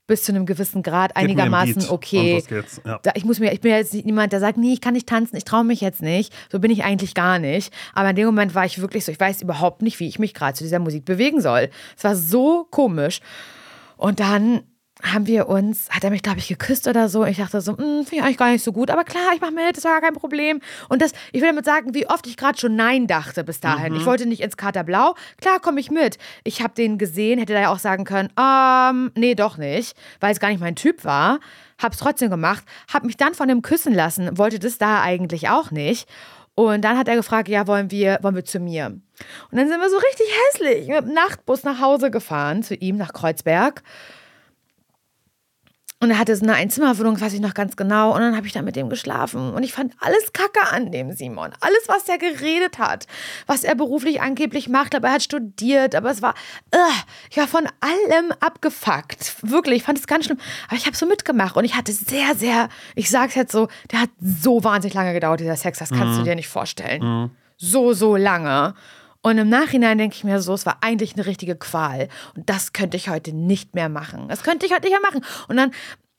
[0.07, 2.43] bis zu einem gewissen Grad einigermaßen okay.
[2.83, 2.99] Ja.
[3.13, 5.35] ich muss mir, ich bin jetzt nicht niemand, der sagt, nee, ich kann nicht tanzen,
[5.35, 6.33] ich traue mich jetzt nicht.
[6.51, 7.71] So bin ich eigentlich gar nicht.
[7.93, 10.33] Aber in dem Moment war ich wirklich so, ich weiß überhaupt nicht, wie ich mich
[10.33, 11.69] gerade zu dieser Musik bewegen soll.
[11.95, 13.19] Es war so komisch.
[13.97, 14.63] Und dann
[15.01, 17.25] haben wir uns, hat er mich, glaube ich, geküsst oder so.
[17.25, 18.91] Ich dachte so, hm, finde ich eigentlich gar nicht so gut.
[18.91, 20.59] Aber klar, ich mache mit, das war gar kein Problem.
[20.89, 23.93] Und das, ich will damit sagen, wie oft ich gerade schon Nein dachte bis dahin.
[23.93, 23.99] Mhm.
[23.99, 25.15] Ich wollte nicht ins Katerblau.
[25.39, 26.17] Klar, komme ich mit.
[26.43, 30.33] Ich habe den gesehen, hätte da ja auch sagen können, ähm, nee, doch nicht, weil
[30.33, 31.39] es gar nicht mein Typ war.
[31.81, 35.71] Hab's trotzdem gemacht, hab mich dann von dem küssen lassen, wollte das da eigentlich auch
[35.71, 36.09] nicht.
[36.55, 38.87] Und dann hat er gefragt, ja, wollen wir, wollen wir zu mir?
[38.87, 42.97] Und dann sind wir so richtig hässlich mit dem Nachtbus nach Hause gefahren, zu ihm
[42.97, 43.81] nach Kreuzberg.
[46.01, 48.15] Und er hatte so eine Einzimmerwohnung, weiß ich noch ganz genau.
[48.15, 49.53] Und dann habe ich da mit dem geschlafen.
[49.53, 51.51] Und ich fand alles Kacke an dem Simon.
[51.59, 53.05] Alles, was er geredet hat,
[53.47, 54.95] was er beruflich angeblich macht.
[54.95, 55.95] Aber er hat studiert.
[55.95, 56.35] Aber es war,
[56.73, 56.77] uh,
[57.29, 59.35] ich war von allem abgefuckt.
[59.41, 60.39] Wirklich, ich fand es ganz schlimm.
[60.67, 61.57] Aber ich habe so mitgemacht.
[61.57, 65.11] Und ich hatte sehr, sehr, ich sage es jetzt so, der hat so wahnsinnig lange
[65.11, 65.79] gedauert, dieser Sex.
[65.79, 66.19] Das kannst mhm.
[66.19, 67.03] du dir nicht vorstellen.
[67.03, 67.31] Mhm.
[67.57, 68.73] So, so lange.
[69.21, 72.07] Und im Nachhinein denke ich mir so, es war eigentlich eine richtige Qual.
[72.35, 74.27] Und das könnte ich heute nicht mehr machen.
[74.29, 75.25] Das könnte ich heute nicht mehr machen.
[75.47, 75.71] Und dann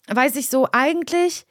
[0.09, 1.47] weiß ich so, eigentlich,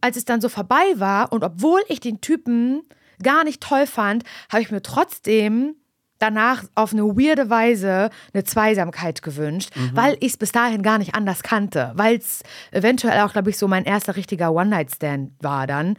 [0.00, 2.82] als es dann so vorbei war und obwohl ich den Typen
[3.22, 5.76] gar nicht toll fand, habe ich mir trotzdem
[6.18, 9.90] danach auf eine weirde Weise eine Zweisamkeit gewünscht, mhm.
[9.94, 13.58] weil ich es bis dahin gar nicht anders kannte, weil es eventuell auch, glaube ich,
[13.58, 15.96] so mein erster richtiger One-Night-Stand war dann.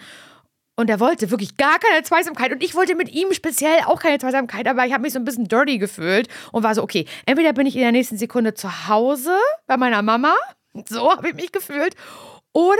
[0.76, 2.52] Und er wollte wirklich gar keine Zweisamkeit.
[2.52, 4.68] Und ich wollte mit ihm speziell auch keine Zweisamkeit.
[4.68, 7.66] Aber ich habe mich so ein bisschen dirty gefühlt und war so, okay, entweder bin
[7.66, 10.36] ich in der nächsten Sekunde zu Hause bei meiner Mama.
[10.90, 11.96] So habe ich mich gefühlt.
[12.52, 12.78] Oder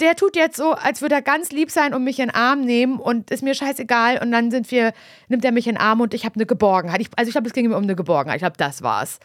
[0.00, 2.60] der tut jetzt so, als würde er ganz lieb sein und mich in den Arm
[2.60, 4.18] nehmen und ist mir scheißegal.
[4.18, 4.92] Und dann sind wir,
[5.28, 7.00] nimmt er mich in den Arm und ich habe eine Geborgenheit.
[7.00, 8.36] Ich, also ich glaube, es ging mir um eine Geborgenheit.
[8.36, 9.20] Ich glaube, das war's.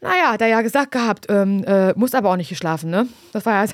[0.00, 3.06] Naja, hat er ja gesagt gehabt, ähm, äh, muss aber auch nicht geschlafen, ne?
[3.32, 3.72] Das war ja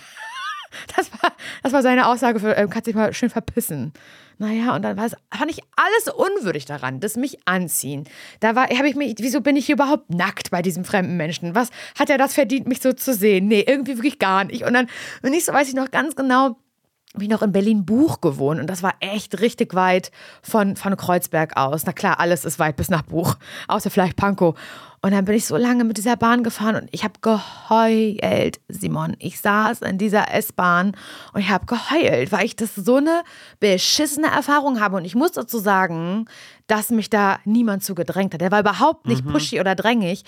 [0.97, 3.93] Das war, das war seine Aussage für, ähm, kannst dich mal schön verpissen.
[4.39, 8.05] Naja, und dann war es, fand ich alles unwürdig daran, das mich anziehen.
[8.41, 11.55] Da war, habe ich mich, wieso bin ich überhaupt nackt bei diesem fremden Menschen?
[11.55, 13.49] Was hat er das verdient, mich so zu sehen?
[13.49, 14.65] Nee, irgendwie wirklich gar nicht.
[14.65, 14.89] Und dann,
[15.23, 16.57] und ich so weiß ich noch ganz genau,
[17.17, 20.11] habe ich noch in Berlin Buch gewohnt und das war echt richtig weit
[20.43, 21.85] von, von Kreuzberg aus.
[21.87, 23.37] Na klar, alles ist weit bis nach Buch,
[23.69, 24.55] außer vielleicht Pankow.
[25.07, 29.15] Und dann bin ich so lange mit dieser Bahn gefahren und ich habe geheult, Simon.
[29.21, 30.97] Ich saß in dieser S-Bahn
[31.33, 33.23] und ich habe geheult, weil ich das so eine
[33.61, 34.97] beschissene Erfahrung habe.
[34.97, 36.25] Und ich muss dazu sagen,
[36.67, 38.41] dass mich da niemand zu gedrängt hat.
[38.41, 39.31] Der war überhaupt nicht mhm.
[39.31, 40.25] pushy oder drängig.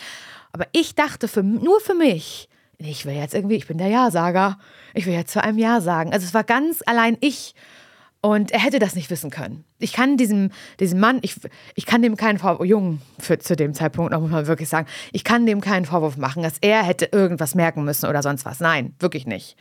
[0.52, 4.60] Aber ich dachte für, nur für mich, ich will jetzt irgendwie, ich bin der Ja-Sager.
[4.94, 6.12] Ich will jetzt zu einem Ja sagen.
[6.12, 7.56] Also es war ganz allein ich.
[8.20, 9.64] Und er hätte das nicht wissen können.
[9.78, 10.50] Ich kann diesem,
[10.80, 11.36] diesem Mann, ich,
[11.76, 15.22] ich kann dem keinen Vorwurf, Jungen zu dem Zeitpunkt, noch muss man wirklich sagen, ich
[15.22, 18.58] kann dem keinen Vorwurf machen, dass er hätte irgendwas merken müssen oder sonst was.
[18.58, 19.56] Nein, wirklich nicht.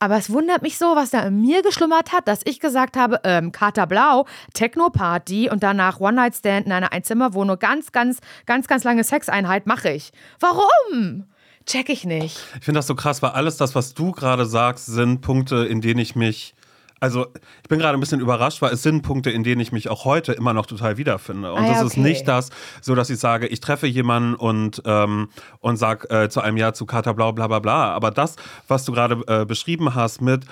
[0.00, 3.20] Aber es wundert mich so, was da in mir geschlummert hat, dass ich gesagt habe,
[3.24, 9.02] ähm, Kater Blau, Techno-Party und danach One-Night-Stand in einer Einzimmerwohnung, ganz, ganz, ganz, ganz lange
[9.02, 10.12] Sexeinheit mache ich.
[10.38, 11.24] Warum?
[11.66, 12.38] Check ich nicht.
[12.58, 15.80] Ich finde das so krass, weil alles das, was du gerade sagst, sind Punkte, in
[15.80, 16.54] denen ich mich
[17.00, 17.26] also
[17.62, 20.04] ich bin gerade ein bisschen überrascht, weil es sind Punkte, in denen ich mich auch
[20.04, 21.52] heute immer noch total wiederfinde.
[21.52, 21.86] Und ah, das okay.
[21.86, 25.28] ist nicht das, so dass ich sage, ich treffe jemanden und, ähm,
[25.60, 27.92] und sage äh, zu einem Ja zu Kater Blau, bla bla bla.
[27.92, 28.36] Aber das,
[28.66, 30.44] was du gerade äh, beschrieben hast mit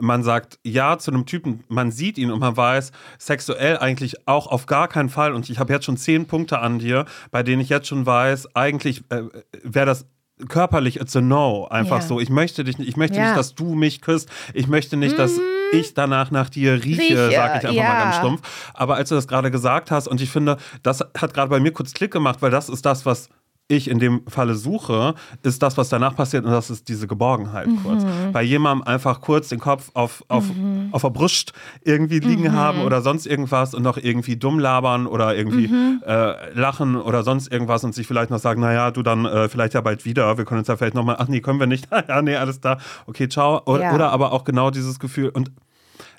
[0.00, 4.46] man sagt ja zu einem Typen, man sieht ihn und man weiß, sexuell eigentlich auch
[4.46, 5.34] auf gar keinen Fall.
[5.34, 8.56] Und ich habe jetzt schon zehn Punkte an dir, bei denen ich jetzt schon weiß,
[8.56, 9.24] eigentlich äh,
[9.62, 10.06] wäre das
[10.48, 11.66] körperlich it's a no.
[11.68, 12.06] Einfach yeah.
[12.06, 12.20] so.
[12.20, 13.24] Ich möchte dich nicht, ich möchte ja.
[13.24, 14.28] nicht, dass du mich küsst.
[14.54, 15.42] Ich möchte nicht, dass mhm.
[15.72, 17.82] ich danach nach dir rieche, rieche sage ich einfach ja.
[17.84, 18.70] mal ganz stumpf.
[18.74, 21.72] Aber als du das gerade gesagt hast, und ich finde, das hat gerade bei mir
[21.72, 23.28] kurz Klick gemacht, weil das ist das, was
[23.72, 27.66] ich in dem Falle suche, ist das, was danach passiert, und das ist diese Geborgenheit
[27.66, 27.82] mhm.
[27.82, 28.04] kurz.
[28.32, 30.88] Bei jemandem einfach kurz den Kopf auf, auf, mhm.
[30.92, 31.52] auf der Brust
[31.82, 32.52] irgendwie liegen mhm.
[32.52, 36.02] haben oder sonst irgendwas und noch irgendwie dumm labern oder irgendwie mhm.
[36.06, 39.74] äh, lachen oder sonst irgendwas und sich vielleicht noch sagen, naja, du dann äh, vielleicht
[39.74, 42.22] ja bald wieder, wir können uns ja vielleicht nochmal, ach nee, können wir nicht, ja,
[42.22, 43.62] nee, alles da, okay, ciao.
[43.64, 43.94] Oder, ja.
[43.94, 45.30] oder aber auch genau dieses Gefühl.
[45.30, 45.50] Und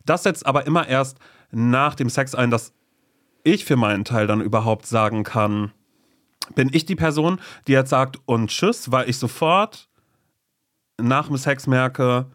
[0.06, 1.18] das setzt aber immer erst
[1.51, 2.74] nach dem Sex ein, dass
[3.43, 5.72] ich für meinen Teil dann überhaupt sagen kann,
[6.56, 9.88] bin ich die Person, die jetzt sagt und tschüss, weil ich sofort
[11.02, 12.26] nach dem Sex merke,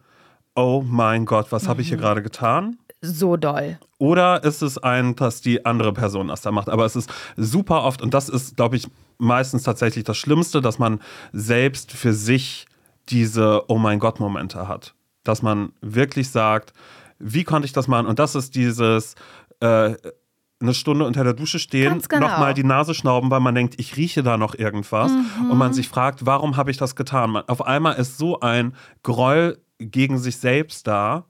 [0.55, 2.01] oh mein Gott, was habe ich hier mhm.
[2.01, 2.77] gerade getan?
[3.01, 3.79] So doll.
[3.97, 6.69] Oder ist es ein, dass die andere Person das da macht?
[6.69, 8.87] Aber es ist super oft, und das ist, glaube ich,
[9.17, 10.99] meistens tatsächlich das Schlimmste, dass man
[11.31, 12.65] selbst für sich
[13.07, 14.95] diese Oh mein Gott-Momente hat.
[15.23, 16.73] Dass man wirklich sagt,
[17.19, 18.07] wie konnte ich das machen?
[18.07, 19.15] Und das ist dieses,
[19.61, 19.95] äh,
[20.61, 22.27] eine Stunde unter der Dusche stehen, genau.
[22.27, 25.11] nochmal die Nase schnauben, weil man denkt, ich rieche da noch irgendwas.
[25.11, 25.51] Mhm.
[25.51, 27.31] Und man sich fragt, warum habe ich das getan?
[27.31, 31.25] Man, auf einmal ist so ein Groll gegen sich selbst da.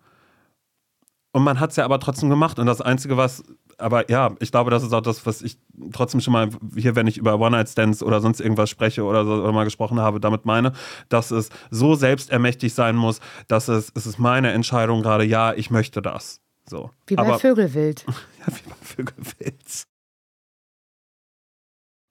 [1.31, 2.57] Und man hat es ja aber trotzdem gemacht.
[2.57, 3.43] Und das Einzige, was,
[3.77, 5.59] aber ja, ich glaube, das ist auch das, was ich
[5.93, 9.51] trotzdem schon mal hier, wenn ich über One-Night-Stands oder sonst irgendwas spreche oder, so, oder
[9.51, 10.73] mal gesprochen habe, damit meine,
[11.07, 15.69] dass es so selbstermächtig sein muss, dass es, es ist meine Entscheidung gerade, ja, ich
[15.69, 16.41] möchte das.
[16.67, 16.89] So.
[17.07, 18.05] Wie bei Aber, Vögelwild.
[18.39, 19.85] ja, wie bei Vögelwild.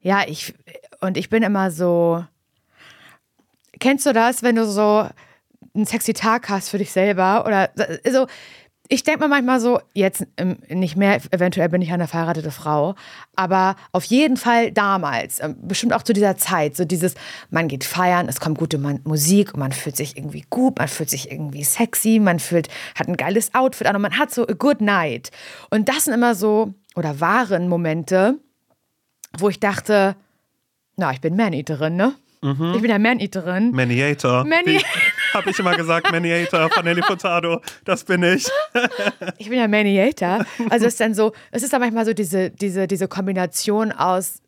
[0.00, 0.54] Ja, ich,
[1.00, 2.24] und ich bin immer so.
[3.80, 5.08] Kennst du das, wenn du so
[5.74, 7.44] einen sexy Tag hast für dich selber?
[7.46, 7.70] Oder
[8.10, 8.26] so,
[8.88, 12.94] ich denke mir manchmal so, jetzt ähm, nicht mehr, eventuell bin ich eine verheiratete Frau,
[13.36, 17.14] aber auf jeden Fall damals, ähm, bestimmt auch zu dieser Zeit, so dieses,
[17.50, 21.10] man geht feiern, es kommt gute Musik und man fühlt sich irgendwie gut, man fühlt
[21.10, 22.68] sich irgendwie sexy, man fühlt,
[22.98, 25.30] hat ein geiles Outfit an und man hat so a good night.
[25.70, 28.38] Und das sind immer so, oder waren Momente,
[29.36, 30.16] wo ich dachte,
[30.96, 32.14] na, ich bin Man-Eaterin, ne?
[32.40, 32.72] Mhm.
[32.74, 33.72] Ich bin ja Man-Eaterin.
[33.72, 34.44] Maniator.
[34.44, 34.80] Mani
[35.34, 37.60] Habe ich immer gesagt, Maniator von Nelly Furtado.
[37.84, 38.46] Das bin ich.
[39.38, 40.44] ich bin ja Maniator.
[40.70, 44.42] Also es ist dann so, es ist dann manchmal so diese, diese, diese Kombination aus,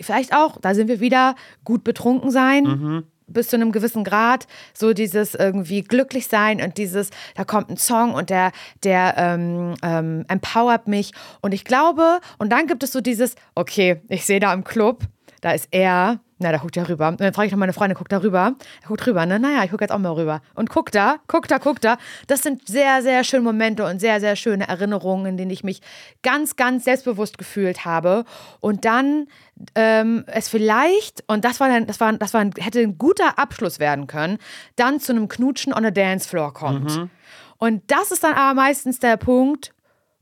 [0.00, 1.34] vielleicht auch, da sind wir wieder,
[1.64, 2.64] gut betrunken sein.
[2.64, 7.70] Mhm bis zu einem gewissen Grad so dieses irgendwie glücklich sein und dieses, da kommt
[7.70, 8.52] ein Song und der,
[8.84, 11.12] der ähm, ähm, empowert mich.
[11.40, 15.04] Und ich glaube, und dann gibt es so dieses, okay, ich sehe da im Club,
[15.40, 17.08] da ist er, na, da guckt er rüber.
[17.08, 18.54] Und dann frage ich noch meine Freundin, guckt da rüber?
[18.82, 19.38] Er guckt rüber, ne?
[19.38, 20.40] Naja, ich gucke jetzt auch mal rüber.
[20.54, 21.98] Und guckt da, guckt da, guckt da.
[22.26, 25.80] Das sind sehr, sehr schöne Momente und sehr, sehr schöne Erinnerungen, in denen ich mich
[26.22, 28.24] ganz, ganz selbstbewusst gefühlt habe.
[28.60, 29.26] Und dann
[29.74, 33.38] ähm, es vielleicht, und das war dann, das war, das war ein, hätte ein guter
[33.38, 34.38] Abschluss werden können,
[34.76, 36.96] dann zu einem Knutschen on a Dance Floor kommt.
[36.96, 37.10] Mhm.
[37.58, 39.72] Und das ist dann aber meistens der Punkt,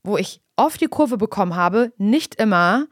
[0.02, 2.86] wo ich oft die Kurve bekommen habe, nicht immer,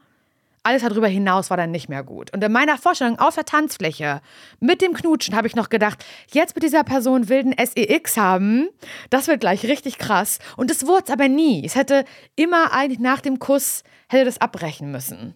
[0.65, 2.33] alles darüber hinaus war dann nicht mehr gut.
[2.33, 4.21] Und in meiner Vorstellung auf der Tanzfläche
[4.61, 8.69] mit dem Knutschen habe ich noch gedacht, jetzt mit dieser Person wilden SEX haben,
[9.11, 10.39] das wird gleich richtig krass.
[10.57, 11.65] Und das wurde es aber nie.
[11.65, 12.05] Es hätte
[12.35, 15.35] immer eigentlich nach dem Kuss, hätte das abbrechen müssen.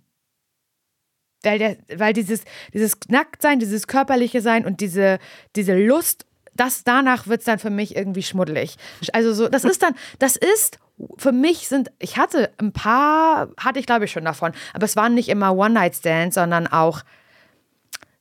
[1.43, 5.18] Weil, der, weil dieses, dieses Nacktsein, dieses körperliche Sein und diese,
[5.55, 6.26] diese Lust,
[6.59, 8.77] das danach wird es dann für mich irgendwie schmuddelig.
[9.13, 10.79] Also so, das ist dann, das ist
[11.17, 14.97] für mich sind, ich hatte ein paar, hatte ich glaube ich schon davon, aber es
[14.97, 17.03] waren nicht immer One-Night-Stands, sondern auch,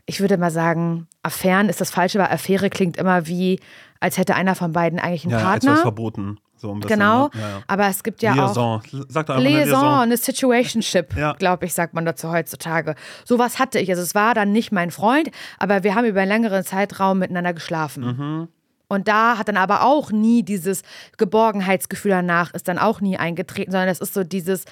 [0.05, 3.59] ich würde mal sagen, Affären ist das Falsche, weil Affäre klingt immer wie,
[3.99, 5.71] als hätte einer von beiden eigentlich einen ja, Partner.
[5.71, 6.39] Als verboten.
[6.57, 7.31] So ein bisschen, genau, ne?
[7.35, 7.61] ja, ja.
[7.67, 8.81] aber es gibt ja Liaison.
[8.81, 11.33] auch Sagt Liaison, Liaison, eine Situationship, Ja.
[11.33, 12.95] glaube ich, sagt man dazu heutzutage.
[13.25, 13.89] Sowas hatte ich.
[13.89, 15.29] Also es war dann nicht mein Freund,
[15.59, 18.03] aber wir haben über einen längeren Zeitraum miteinander geschlafen.
[18.05, 18.47] Mhm.
[18.89, 20.81] Und da hat dann aber auch nie dieses
[21.17, 24.63] Geborgenheitsgefühl danach, ist dann auch nie eingetreten, sondern es ist so dieses,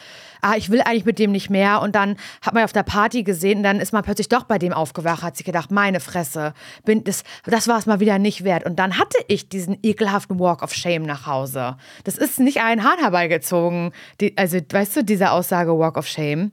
[0.42, 1.82] ah, ich will eigentlich mit dem nicht mehr.
[1.82, 4.58] Und dann hat man auf der Party gesehen und dann ist man plötzlich doch bei
[4.58, 6.54] dem aufgewacht, hat sich gedacht, meine Fresse,
[6.86, 8.66] bin, das, das war es mal wieder nicht wert.
[8.66, 11.76] Und dann hatte ich diesen ekelhaften Walk of Shame nach Hause.
[12.06, 13.92] Das ist nicht ein Hahn herbeigezogen.
[14.22, 16.52] Die, also, weißt du, diese Aussage Walk of Shame.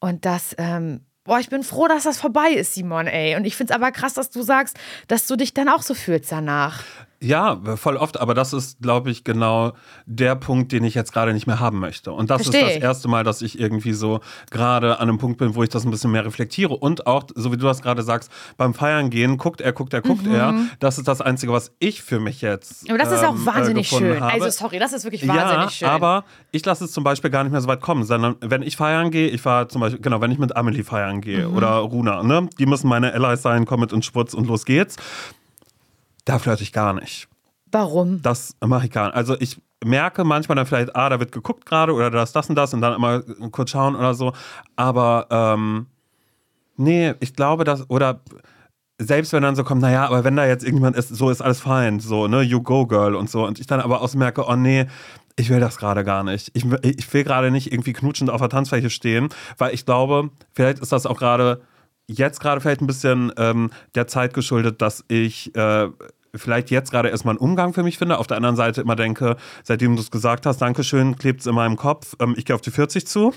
[0.00, 3.34] Und das, ähm, Boah, ich bin froh, dass das vorbei ist, Simon, ey.
[3.36, 4.76] Und ich find's aber krass, dass du sagst,
[5.08, 6.84] dass du dich dann auch so fühlst danach.
[7.24, 9.72] Ja, voll oft, aber das ist, glaube ich, genau
[10.06, 12.12] der Punkt, den ich jetzt gerade nicht mehr haben möchte.
[12.12, 12.60] Und das Versteh.
[12.66, 14.20] ist das erste Mal, dass ich irgendwie so
[14.50, 16.74] gerade an einem Punkt bin, wo ich das ein bisschen mehr reflektiere.
[16.74, 20.02] Und auch, so wie du das gerade sagst, beim Feiern gehen, guckt er, guckt er,
[20.02, 20.54] guckt er.
[20.78, 22.84] Das ist das Einzige, was ich für mich jetzt.
[22.84, 22.90] Mhm.
[22.94, 24.20] Aber das ist auch ähm, wahnsinnig äh, gefunden schön.
[24.22, 24.32] Habe.
[24.44, 25.88] Also, sorry, das ist wirklich wahnsinnig ja, schön.
[25.88, 28.76] aber ich lasse es zum Beispiel gar nicht mehr so weit kommen, sondern wenn ich
[28.76, 31.56] feiern gehe, ich war zum Beispiel, genau, wenn ich mit Amelie feiern gehe Mhm.
[31.56, 34.96] oder Runa, ne, die müssen meine Allies sein, komm mit und Schwurz und los geht's.
[36.24, 37.28] Da flirte ich gar nicht.
[37.70, 38.22] Warum?
[38.22, 39.16] Das mache ich gar nicht.
[39.16, 42.48] Also ich merke manchmal dann vielleicht, ah, da wird geguckt gerade oder da ist das
[42.48, 44.32] und das und dann immer kurz schauen oder so.
[44.76, 45.86] Aber ähm,
[46.76, 48.20] nee, ich glaube, dass, oder
[48.98, 51.60] selbst wenn dann so kommt, naja, aber wenn da jetzt irgendjemand ist, so ist alles
[51.60, 53.44] fein, so, ne, you go, girl und so.
[53.44, 54.86] Und ich dann aber auch merke, oh nee,
[55.36, 56.50] ich will das gerade gar nicht.
[56.54, 60.78] Ich, ich will gerade nicht irgendwie knutschend auf der Tanzfläche stehen, weil ich glaube, vielleicht
[60.78, 61.60] ist das auch gerade
[62.06, 65.88] jetzt gerade vielleicht ein bisschen ähm, der Zeit geschuldet, dass ich äh,
[66.34, 68.18] vielleicht jetzt gerade erstmal einen Umgang für mich finde.
[68.18, 71.54] Auf der anderen Seite immer denke, seitdem du es gesagt hast, Dankeschön, klebt es in
[71.54, 72.16] meinem Kopf.
[72.20, 73.32] Ähm, ich gehe auf die 40 zu.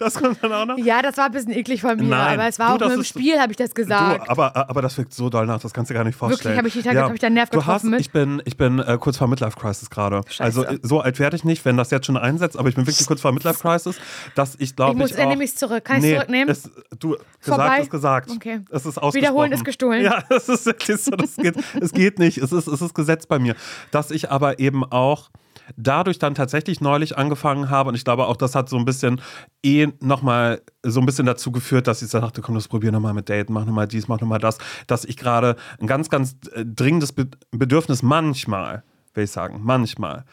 [0.00, 0.78] Das kommt dann auch noch.
[0.78, 2.88] Ja, das war ein bisschen eklig von mir, Nein, aber es war du, auch das
[2.88, 4.26] nur im Spiel, habe ich das gesagt.
[4.26, 6.56] Du, aber, aber das wirkt so doll nach, das kannst du gar nicht vorstellen.
[6.56, 8.00] Habe ich, die Tage- hab ich deinen Nerv du hast, mit?
[8.00, 10.22] Ich bin, ich bin äh, kurz vor Midlife Crisis gerade.
[10.38, 12.86] Also äh, so alt werde ich nicht, wenn das jetzt schon einsetzt, aber ich bin
[12.86, 13.96] wirklich kurz vor Midlife Crisis,
[14.34, 15.84] dass ich glaube Ich muss- ich dann auch, nehme ich's zurück.
[15.84, 16.48] Kann nee, zurücknehmen?
[16.48, 17.80] Es, du, Vorbei?
[17.80, 18.30] gesagt ist gesagt.
[18.30, 18.60] Okay.
[18.70, 18.96] Es ist.
[19.14, 20.02] Wiederholen ist gestohlen.
[20.02, 22.38] Ja, es ist wirklich so, das geht, es geht nicht.
[22.38, 23.54] Es ist, es ist Gesetz bei mir.
[23.90, 25.30] Dass ich aber eben auch
[25.76, 29.20] dadurch dann tatsächlich neulich angefangen habe und ich glaube auch, das hat so ein bisschen
[29.64, 33.28] eh nochmal so ein bisschen dazu geführt, dass ich dachte, komm, das probier nochmal mit
[33.28, 37.12] Daten, mach nochmal dies, mach nochmal das, dass ich gerade ein ganz, ganz äh, dringendes
[37.12, 38.82] Be Bedürfnis manchmal,
[39.14, 40.24] will ich sagen, manchmal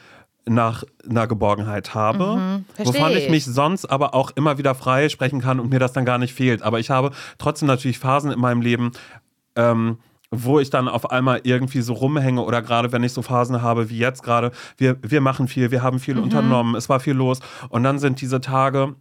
[0.46, 3.30] nach einer Geborgenheit habe, versteh wovon ich ich.
[3.30, 6.34] mich sonst aber auch immer wieder frei sprechen kann und mir das dann gar nicht
[6.34, 6.64] fehlt.
[6.64, 8.92] Aber ich habe trotzdem natürlich Phasen in meinem Leben,
[9.56, 9.98] ähm,
[10.32, 13.90] wo ich dann auf einmal irgendwie so rumhänge oder gerade wenn ich so Phasen habe
[13.90, 16.02] wie jetzt gerade, wir, wir machen viel, wir haben Mhm.
[16.02, 18.96] viel unternommen, es war viel los und dann sind diese Tage,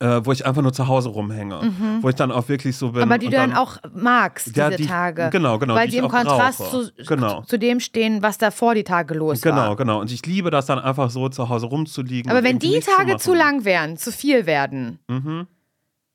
[0.00, 1.60] äh, wo ich einfach nur zu Hause rumhänge,
[2.00, 3.02] wo ich dann auch wirklich so bin.
[3.04, 3.10] Mhm.
[3.12, 5.28] aber die du dann auch magst, Ja, diese die- Tage.
[5.30, 6.86] genau, genau, Weil die im Kontrast brauche.
[6.96, 7.42] zu, Genau.
[7.42, 9.76] zu dem stehen, was davor die Tage los Genau, war.
[9.76, 10.00] genau.
[10.00, 12.30] Und ich liebe das dann einfach so zu Hause rumzuliegen.
[12.30, 13.38] Aber wenn die Tage zu machen.
[13.38, 15.46] lang wären, zu viel werden, Mhm.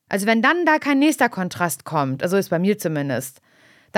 [0.09, 3.41] also wenn dann da kein nächster Kontrast kommt, also ist bei mir zumindest,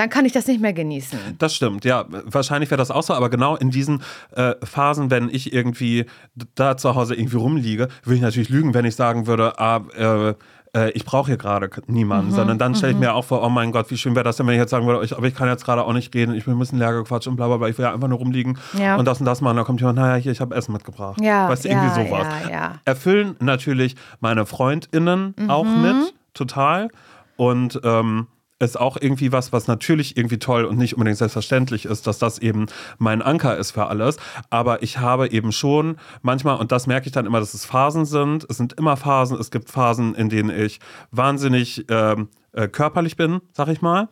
[0.00, 1.18] dann kann ich das nicht mehr genießen.
[1.38, 2.06] Das stimmt, ja.
[2.24, 4.02] Wahrscheinlich wäre das auch so, aber genau in diesen
[4.34, 6.06] äh, Phasen, wenn ich irgendwie
[6.54, 10.34] da zu Hause irgendwie rumliege, würde ich natürlich lügen, wenn ich sagen würde, ah, äh,
[10.72, 13.48] äh, ich brauche hier gerade niemanden, Mhm, sondern dann stelle ich mir auch vor, oh
[13.48, 15.34] mein Gott, wie schön wäre das denn, wenn ich jetzt sagen würde, ich, aber ich
[15.34, 17.56] kann jetzt gerade auch nicht reden, ich bin ein bisschen leer gequatscht und bla bla
[17.56, 18.96] bla, ich will ja einfach nur rumliegen Ja.
[18.96, 19.56] und das und das machen.
[19.56, 21.20] Da kommt jemand, naja, hier, ich habe Essen mitgebracht.
[21.20, 22.26] Ja, weißt du, ja, irgendwie sowas.
[22.50, 22.74] ja.
[22.84, 25.82] Erfüllen natürlich meine FreundInnen auch Mhm.
[25.82, 26.88] mit, total.
[27.36, 28.28] Und ähm,
[28.60, 32.38] ist auch irgendwie was, was natürlich irgendwie toll und nicht unbedingt selbstverständlich ist, dass das
[32.38, 32.66] eben
[32.98, 34.16] mein Anker ist für alles.
[34.50, 38.04] Aber ich habe eben schon manchmal, und das merke ich dann immer, dass es Phasen
[38.04, 38.46] sind.
[38.48, 39.38] Es sind immer Phasen.
[39.40, 40.78] Es gibt Phasen, in denen ich
[41.10, 44.08] wahnsinnig ähm, äh, körperlich bin, sag ich mal.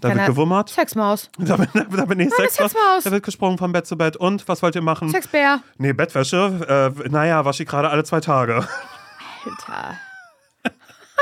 [0.00, 0.70] Da wird gewummert.
[0.70, 1.30] Sexmaus.
[1.38, 2.56] Da bin, da bin ich Sex.
[2.56, 3.04] Sexmaus.
[3.04, 4.16] Da wird gesprungen von Bett zu Bett.
[4.16, 5.10] Und was wollt ihr machen?
[5.10, 5.60] Sexbär.
[5.78, 6.94] Nee, Bettwäsche.
[6.98, 8.66] Äh, naja, wasche ich gerade alle zwei Tage.
[9.44, 9.94] Alter.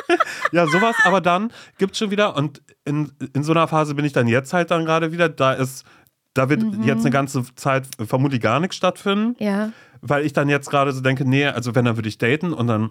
[0.52, 4.04] Ja, sowas, aber dann gibt es schon wieder, und in, in so einer Phase bin
[4.04, 5.84] ich dann jetzt halt dann gerade wieder, da ist
[6.34, 6.82] da wird mhm.
[6.84, 9.36] jetzt eine ganze Zeit vermutlich gar nichts stattfinden.
[9.38, 9.72] Ja.
[10.00, 12.66] Weil ich dann jetzt gerade so denke, nee, also wenn, dann würde ich daten und
[12.66, 12.90] dann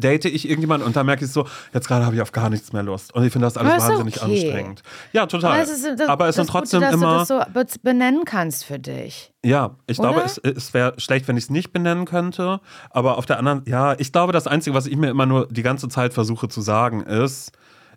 [0.00, 2.72] date ich irgendjemanden und dann merke ich so, jetzt gerade habe ich auf gar nichts
[2.72, 3.14] mehr Lust.
[3.14, 4.32] Und ich finde das alles das wahnsinnig okay.
[4.32, 4.82] anstrengend.
[5.12, 5.52] Ja, total.
[5.52, 7.24] Aber es ist, das, Aber es sind trotzdem Gute, dass immer.
[7.24, 9.32] Du das so benennen kannst für dich.
[9.44, 10.12] Ja, ich Oder?
[10.12, 12.60] glaube, es, es wäre schlecht, wenn ich es nicht benennen könnte.
[12.90, 15.62] Aber auf der anderen, ja, ich glaube, das Einzige, was ich mir immer nur die
[15.62, 17.52] ganze Zeit versuche zu sagen, ist,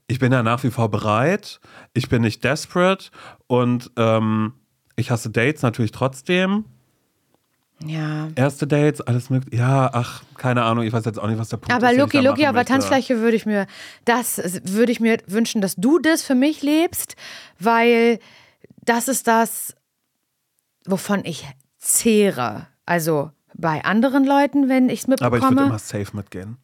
[0.08, 1.60] ich bin ja nach wie vor bereit,
[1.94, 3.10] ich bin nicht desperate
[3.48, 4.54] und ähm,
[4.96, 6.66] ich hasse Dates natürlich trotzdem.
[7.86, 8.30] Ja.
[8.36, 9.58] Erste Dates, alles mögliche.
[9.58, 12.00] Ja, ach, keine Ahnung, ich weiß jetzt auch nicht, was der Punkt aber ist.
[12.00, 13.68] Aber Lucky, Lucky, aber Tanzfläche würde ich mir,
[14.06, 17.16] das würde ich mir wünschen, dass du das für mich lebst,
[17.60, 18.20] weil
[18.84, 19.76] das ist das,
[20.86, 22.68] wovon ich zehre.
[22.86, 25.38] Also bei anderen Leuten, wenn ich es mitbekomme.
[25.38, 26.58] Aber ich würde immer safe mitgehen.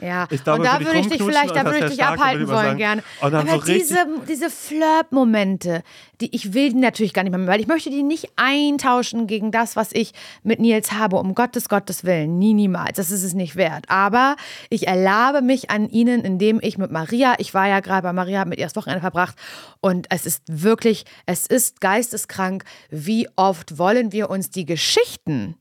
[0.00, 2.78] Ja, glaube, und da würde ich dich vielleicht, da würde ich dich abhalten wollen sagen,
[2.78, 3.02] gerne.
[3.20, 5.82] Aber so diese, diese Flirt-Momente,
[6.20, 9.50] die ich will die natürlich gar nicht mehr, weil ich möchte die nicht eintauschen gegen
[9.50, 12.96] das, was ich mit Nils habe, um Gottes Gottes Willen, nie, niemals.
[12.96, 13.84] Das ist es nicht wert.
[13.88, 14.36] Aber
[14.68, 18.44] ich erlaube mich an ihnen, indem ich mit Maria, ich war ja gerade bei Maria,
[18.44, 19.36] mit ihr das Wochenende verbracht
[19.80, 25.56] und es ist wirklich, es ist geisteskrank, wie oft wollen wir uns die Geschichten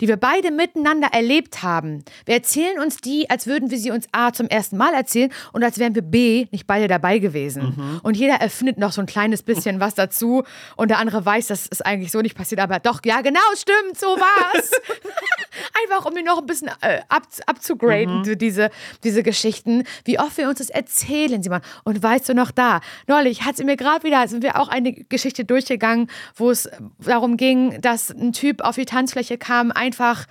[0.00, 2.04] die wir beide miteinander erlebt haben.
[2.24, 5.62] Wir erzählen uns die, als würden wir sie uns A zum ersten Mal erzählen und
[5.64, 7.74] als wären wir B nicht beide dabei gewesen.
[7.76, 8.00] Mhm.
[8.02, 10.44] Und jeder erfindet noch so ein kleines bisschen was dazu
[10.76, 13.98] und der andere weiß, dass es eigentlich so nicht passiert, aber doch, ja genau, stimmt,
[13.98, 14.70] so war's.
[15.82, 18.38] Einfach um ihn noch ein bisschen äh, ab, abzugraden, mhm.
[18.38, 18.70] diese,
[19.04, 21.60] diese Geschichten, wie oft wir uns das erzählen, Simon.
[21.84, 24.92] Und weißt du noch da, neulich hat sie mir gerade wieder, sind wir auch eine
[24.92, 26.68] Geschichte durchgegangen, wo es
[26.98, 30.26] darum ging, dass ein Typ auf die Tanzfläche kam, einfach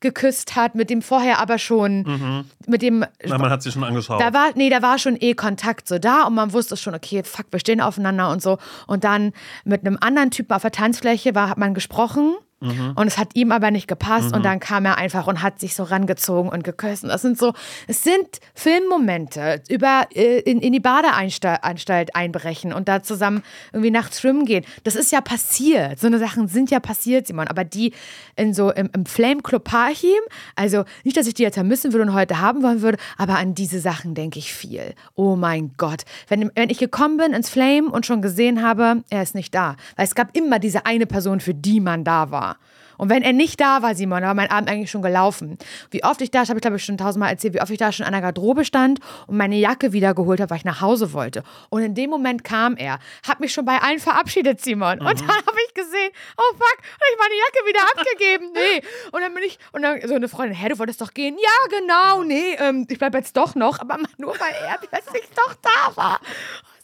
[0.00, 2.44] geküsst hat, mit dem vorher aber schon, mhm.
[2.66, 3.04] mit dem.
[3.24, 4.20] Na, man hat sich schon angeschaut.
[4.20, 7.22] Da war, nee, da war schon eh Kontakt so da und man wusste schon, okay,
[7.24, 8.58] fuck, wir stehen aufeinander und so.
[8.86, 9.32] Und dann
[9.64, 12.92] mit einem anderen Typen auf der Tanzfläche war, hat man gesprochen Mhm.
[12.94, 14.36] Und es hat ihm aber nicht gepasst mhm.
[14.36, 17.04] und dann kam er einfach und hat sich so rangezogen und geküsst.
[17.04, 17.52] Das sind so,
[17.86, 23.42] es sind Filmmomente, über äh, in, in die Badeanstalt einbrechen und da zusammen
[23.72, 24.64] irgendwie nachts schwimmen gehen.
[24.84, 26.00] Das ist ja passiert.
[26.00, 27.48] So eine Sachen sind ja passiert, Simon.
[27.48, 27.92] Aber die
[28.36, 30.10] in so im, im Flame Club Parchim,
[30.56, 33.54] also nicht, dass ich die jetzt vermissen würde und heute haben wollen würde, aber an
[33.54, 34.94] diese Sachen denke ich viel.
[35.14, 36.04] Oh mein Gott.
[36.28, 39.76] Wenn, wenn ich gekommen bin ins Flame und schon gesehen habe, er ist nicht da.
[39.96, 42.53] Weil es gab immer diese eine Person, für die man da war.
[42.96, 45.58] Und wenn er nicht da war, Simon, war mein Abend eigentlich schon gelaufen.
[45.90, 47.92] Wie oft ich da, habe ich glaube ich schon tausendmal erzählt, wie oft ich da
[47.92, 51.12] schon an der Garderobe stand und meine Jacke wieder geholt habe, weil ich nach Hause
[51.12, 51.42] wollte.
[51.70, 54.98] Und in dem Moment kam er, hat mich schon bei allen verabschiedet, Simon.
[54.98, 55.06] Mhm.
[55.06, 58.44] Und dann habe ich gesehen, oh fuck, habe ich meine Jacke wieder abgegeben.
[58.54, 58.82] Nee.
[59.10, 61.36] Und dann bin ich, und dann so eine Freundin, hä, du wolltest doch gehen?
[61.36, 65.54] Ja, genau, nee, ähm, ich bleibe jetzt doch noch, aber nur weil er plötzlich doch
[65.60, 66.20] da war.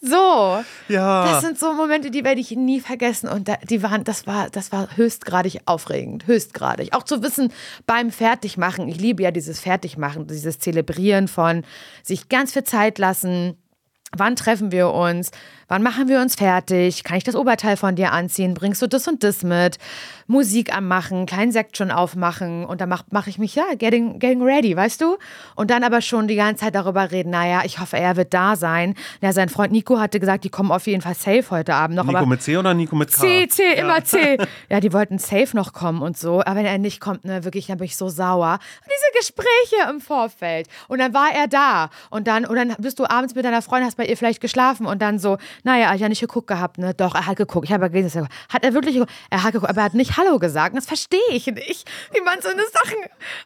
[0.01, 0.65] So.
[0.89, 1.25] Ja.
[1.27, 3.29] Das sind so Momente, die werde ich nie vergessen.
[3.29, 6.27] Und da, die waren, das war, das war höchstgradig aufregend.
[6.27, 6.95] Höchstgradig.
[6.95, 7.53] Auch zu wissen,
[7.87, 11.65] beim Fertigmachen, ich liebe ja dieses Fertigmachen, dieses Zelebrieren von
[12.03, 13.59] sich ganz viel Zeit lassen.
[14.17, 15.31] Wann treffen wir uns?
[15.69, 17.05] Wann machen wir uns fertig?
[17.05, 18.55] Kann ich das Oberteil von dir anziehen?
[18.55, 19.79] Bringst du das und das mit?
[20.31, 24.43] Musik anmachen, kleinen Sekt schon aufmachen und dann mache mach ich mich, ja, getting, getting
[24.43, 25.19] ready, weißt du?
[25.57, 28.55] Und dann aber schon die ganze Zeit darüber reden, naja, ich hoffe, er wird da
[28.55, 28.95] sein.
[29.21, 32.05] Ja, sein Freund Nico hatte gesagt, die kommen auf jeden Fall safe heute Abend noch.
[32.05, 33.21] Nico mit C oder Nico mit K?
[33.21, 33.83] C, C, ja.
[33.83, 34.39] immer C.
[34.69, 36.43] Ja, die wollten safe noch kommen und so.
[36.43, 38.61] Aber wenn er nicht kommt, ne, wirklich, dann bin ich so sauer.
[38.85, 40.69] Und diese Gespräche im Vorfeld.
[40.87, 41.91] Und dann war er da.
[42.11, 44.87] Und dann, und dann bist du abends mit deiner Freundin, hast bei ihr vielleicht geschlafen
[44.87, 46.95] und dann so, naja, er hat ja nicht geguckt gehabt, ne?
[46.95, 47.67] Doch, er hat geguckt.
[47.67, 49.13] Ich habe gelesen, hat er wirklich geguckt?
[49.31, 50.77] Er hat geguckt, aber er hat nicht Hallo gesagt.
[50.77, 52.99] Das verstehe ich nicht, wie man so eine Sachen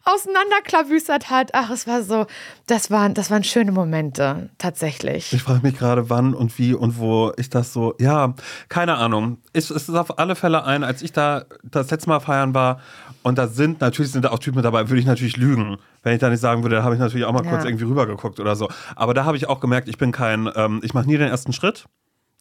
[0.05, 1.51] auseinanderklabüstert hat.
[1.53, 2.27] Ach, es war so,
[2.66, 5.33] das waren, das waren schöne Momente, tatsächlich.
[5.33, 8.35] Ich frage mich gerade, wann und wie und wo ich das so, ja,
[8.68, 9.39] keine Ahnung.
[9.53, 12.81] Es ist auf alle Fälle ein, als ich da das letzte Mal feiern war
[13.22, 15.77] und da sind, natürlich sind da auch Typen dabei, würde ich natürlich lügen.
[16.03, 17.51] Wenn ich da nicht sagen würde, da habe ich natürlich auch mal ja.
[17.51, 18.68] kurz irgendwie rübergeguckt oder so.
[18.97, 21.53] Aber da habe ich auch gemerkt, ich bin kein, ähm, ich mache nie den ersten
[21.53, 21.85] Schritt.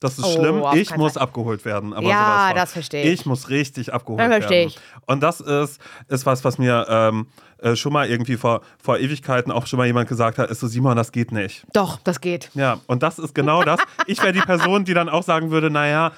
[0.04, 0.64] Das ist oh, schlimm.
[0.74, 1.24] Ich muss Fall.
[1.24, 1.94] abgeholt werden.
[1.94, 3.22] Aber ja, das verstehe ich.
[3.22, 4.78] Ich muss richtig abgeholt das verstehe Ich.
[5.06, 5.80] Und das ist,
[6.10, 7.28] ist was, was mir ähm,
[7.60, 10.68] äh, schon mal irgendwie vor, vor Ewigkeiten auch schon mal jemand gesagt hat, ist so,
[10.68, 11.66] Simon, das geht nicht.
[11.72, 12.50] Doch, das geht.
[12.54, 13.80] Ja, und das ist genau das.
[14.06, 16.12] Ich wäre die Person, die dann auch sagen würde, naja,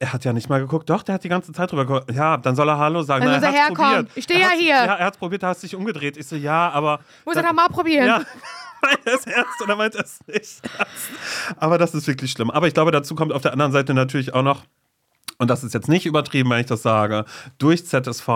[0.00, 0.90] er hat ja nicht mal geguckt.
[0.90, 2.10] Doch, der hat die ganze Zeit drüber geguckt.
[2.10, 3.24] Ja, dann soll er Hallo sagen.
[3.24, 3.94] Dann Na, muss er herkommen.
[3.94, 4.16] Probiert.
[4.16, 4.74] Ich stehe ja hier.
[4.74, 6.16] Ja, er hat es probiert, er hat sich umgedreht.
[6.16, 6.98] Ich so, ja, aber.
[7.24, 8.08] Muss er doch mal probieren.
[8.08, 8.22] Ja.
[8.84, 11.10] meint er es ernst oder meint er es nicht ernst?
[11.56, 12.50] Aber das ist wirklich schlimm.
[12.50, 14.64] Aber ich glaube, dazu kommt auf der anderen Seite natürlich auch noch,
[15.38, 17.24] und das ist jetzt nicht übertrieben, wenn ich das sage,
[17.58, 18.28] durch ZSV,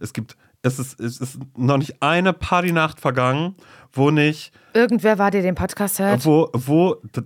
[0.00, 3.56] es gibt, es ist, es ist noch nicht eine Partynacht vergangen,
[3.92, 4.52] wo nicht.
[4.74, 6.24] Irgendwer war dir den Podcast hört?
[6.24, 7.24] Wo, wo das,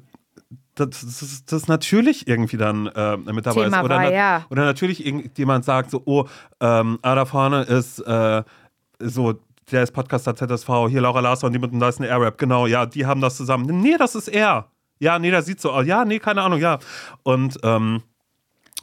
[1.00, 3.84] das, das natürlich irgendwie dann äh, mit dabei Thema ist.
[3.84, 4.46] Oder, war, ja.
[4.50, 6.26] oder natürlich irgendjemand sagt so, oh,
[6.60, 8.42] ähm, ah, da vorne ist äh,
[8.98, 9.40] so
[9.70, 13.06] der ist Podcaster ZSV, hier Laura Larsson, die mit dem Dyson Airwrap, genau, ja, die
[13.06, 13.80] haben das zusammen.
[13.80, 14.70] Nee, das ist er.
[14.98, 15.86] Ja, nee, der sieht so aus.
[15.86, 16.78] Ja, nee, keine Ahnung, ja.
[17.22, 18.02] Und ähm,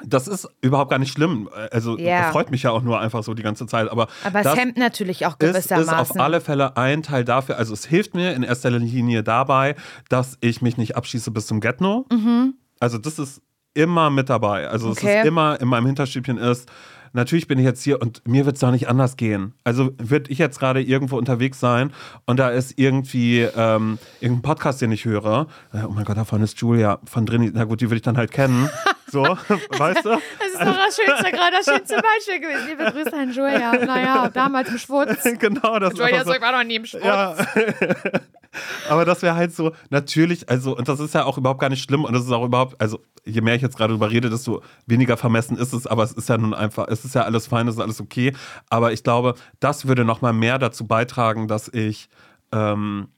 [0.04, 1.50] das ist überhaupt gar nicht schlimm.
[1.72, 2.32] Also yeah.
[2.32, 3.90] freut mich ja auch nur einfach so die ganze Zeit.
[3.90, 5.94] Aber, aber es hemmt natürlich auch gewissermaßen.
[5.94, 7.58] Es ist auf alle Fälle ein Teil dafür.
[7.58, 9.76] Also es hilft mir in erster Linie dabei,
[10.10, 12.06] dass ich mich nicht abschieße bis zum Get-No.
[12.12, 12.56] Mhm.
[12.80, 13.42] Also das ist
[13.74, 14.68] immer mit dabei.
[14.68, 15.08] Also okay.
[15.08, 16.70] es ist immer in meinem Hinterstübchen ist,
[17.14, 19.54] natürlich bin ich jetzt hier und mir wird es doch nicht anders gehen.
[19.64, 21.92] Also würde ich jetzt gerade irgendwo unterwegs sein
[22.26, 25.48] und da ist irgendwie ähm, irgendein Podcast, den ich höre.
[25.74, 27.52] Äh, oh mein Gott, da vorne ist Julia von drin.
[27.54, 28.70] Na gut, die würde ich dann halt kennen.
[29.10, 30.10] So, weißt du?
[30.40, 32.68] Das ist doch das Schönste, gerade das schönste Beispiel gewesen.
[32.68, 33.86] Liebe Grüße an Julia.
[33.86, 35.24] Naja, damals im Schwurz.
[35.40, 37.04] genau, das Julia so, war noch nie im Schwurz.
[37.04, 37.36] Ja.
[38.90, 41.84] Aber das wäre halt so, natürlich, also, und das ist ja auch überhaupt gar nicht
[41.84, 44.62] schlimm und das ist auch überhaupt, also je mehr ich jetzt gerade darüber rede, desto
[44.88, 47.68] weniger vermessen ist es, aber es ist ja nun einfach, es ist ja alles fein,
[47.68, 48.34] es ist alles okay.
[48.70, 52.10] Aber ich glaube, das würde nochmal mehr dazu beitragen, dass ich
[52.52, 53.10] ähm,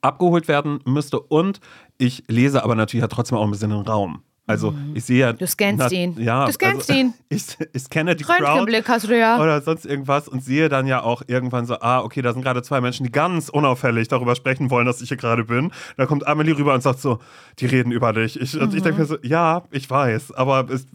[0.00, 1.60] abgeholt werden müsste und
[1.98, 4.22] ich lese aber natürlich ja trotzdem auch ein bisschen den Raum.
[4.48, 4.96] Also mhm.
[4.96, 5.32] ich sehe ja.
[5.34, 6.16] Du scannst na, ihn.
[6.18, 7.14] Ja, du scannst also, ihn.
[7.28, 7.44] Ich,
[7.74, 9.38] ich scanne die Crowd hast du ja.
[9.38, 12.62] oder sonst irgendwas und sehe dann ja auch irgendwann so, ah, okay, da sind gerade
[12.62, 15.70] zwei Menschen, die ganz unauffällig darüber sprechen wollen, dass ich hier gerade bin.
[15.98, 17.18] Da kommt Amelie rüber und sagt so,
[17.58, 18.40] die reden über dich.
[18.40, 18.74] Ich, mhm.
[18.74, 20.86] ich denke mir so, ja, ich weiß, aber es,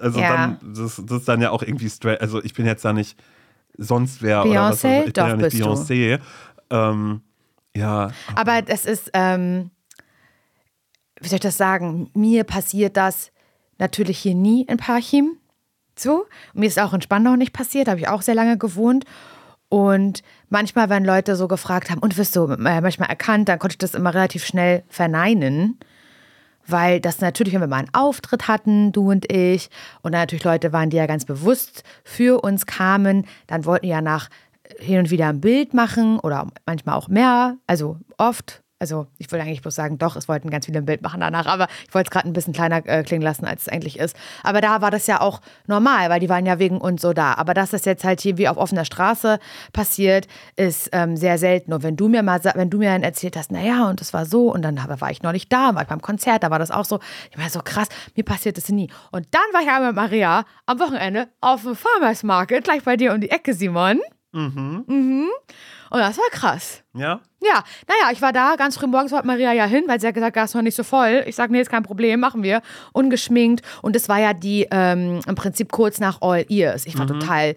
[0.00, 0.32] also ja.
[0.34, 2.22] dann, das, das, ist dann ja auch irgendwie straight.
[2.22, 3.18] Also ich bin jetzt da nicht
[3.76, 4.46] sonst wer Beyoncé?
[4.46, 4.84] oder was.
[4.84, 6.20] Ich Doch, ja nicht Beyoncé.
[6.70, 7.20] Ähm,
[7.76, 8.10] ja.
[8.34, 9.70] Aber das ist, ähm,
[11.20, 12.10] wie soll ich das sagen?
[12.14, 13.30] Mir passiert das
[13.78, 15.38] natürlich hier nie in Parchim.
[15.98, 16.26] So.
[16.54, 19.04] Mir ist auch in Spandau nicht passiert, da habe ich auch sehr lange gewohnt.
[19.68, 23.74] Und manchmal, wenn Leute so gefragt haben, und wirst du äh, manchmal erkannt, dann konnte
[23.74, 25.78] ich das immer relativ schnell verneinen.
[26.68, 29.70] Weil das natürlich, wenn wir mal einen Auftritt hatten, du und ich,
[30.02, 33.90] und dann natürlich Leute waren, die ja ganz bewusst für uns kamen, dann wollten wir
[33.90, 34.28] ja nach
[34.78, 39.44] hin und wieder ein Bild machen oder manchmal auch mehr, also oft also ich wollte
[39.44, 42.08] eigentlich bloß sagen, doch, es wollten ganz viele ein Bild machen danach, aber ich wollte
[42.08, 44.16] es gerade ein bisschen kleiner äh, klingen lassen, als es eigentlich ist.
[44.42, 47.34] Aber da war das ja auch normal, weil die waren ja wegen uns so da.
[47.34, 49.38] Aber dass das jetzt halt hier wie auf offener Straße
[49.72, 51.72] passiert, ist ähm, sehr selten.
[51.72, 54.26] Und wenn du mir mal, wenn du mir dann erzählt hast, naja, und das war
[54.26, 56.84] so, und dann war ich neulich da, war ich beim Konzert, da war das auch
[56.84, 57.00] so.
[57.30, 58.90] Ich war so krass, mir passiert das nie.
[59.10, 62.96] Und dann war ich aber mit Maria am Wochenende auf dem Farmers Market, gleich bei
[62.96, 64.00] dir um die Ecke, Simon.
[64.32, 64.84] Mhm.
[64.86, 65.28] Mhm.
[65.90, 66.82] Und das war krass.
[66.94, 67.20] Ja?
[67.40, 70.14] Ja, naja, ich war da, ganz früh morgens wollte Maria ja hin, weil sie hat
[70.14, 71.22] gesagt, Gas ist noch nicht so voll.
[71.26, 72.62] Ich sage, nee, ist kein Problem, machen wir.
[72.92, 73.64] Ungeschminkt.
[73.82, 76.86] Und es war ja die, ähm, im Prinzip kurz nach All Ears.
[76.86, 77.20] Ich war mhm.
[77.20, 77.54] total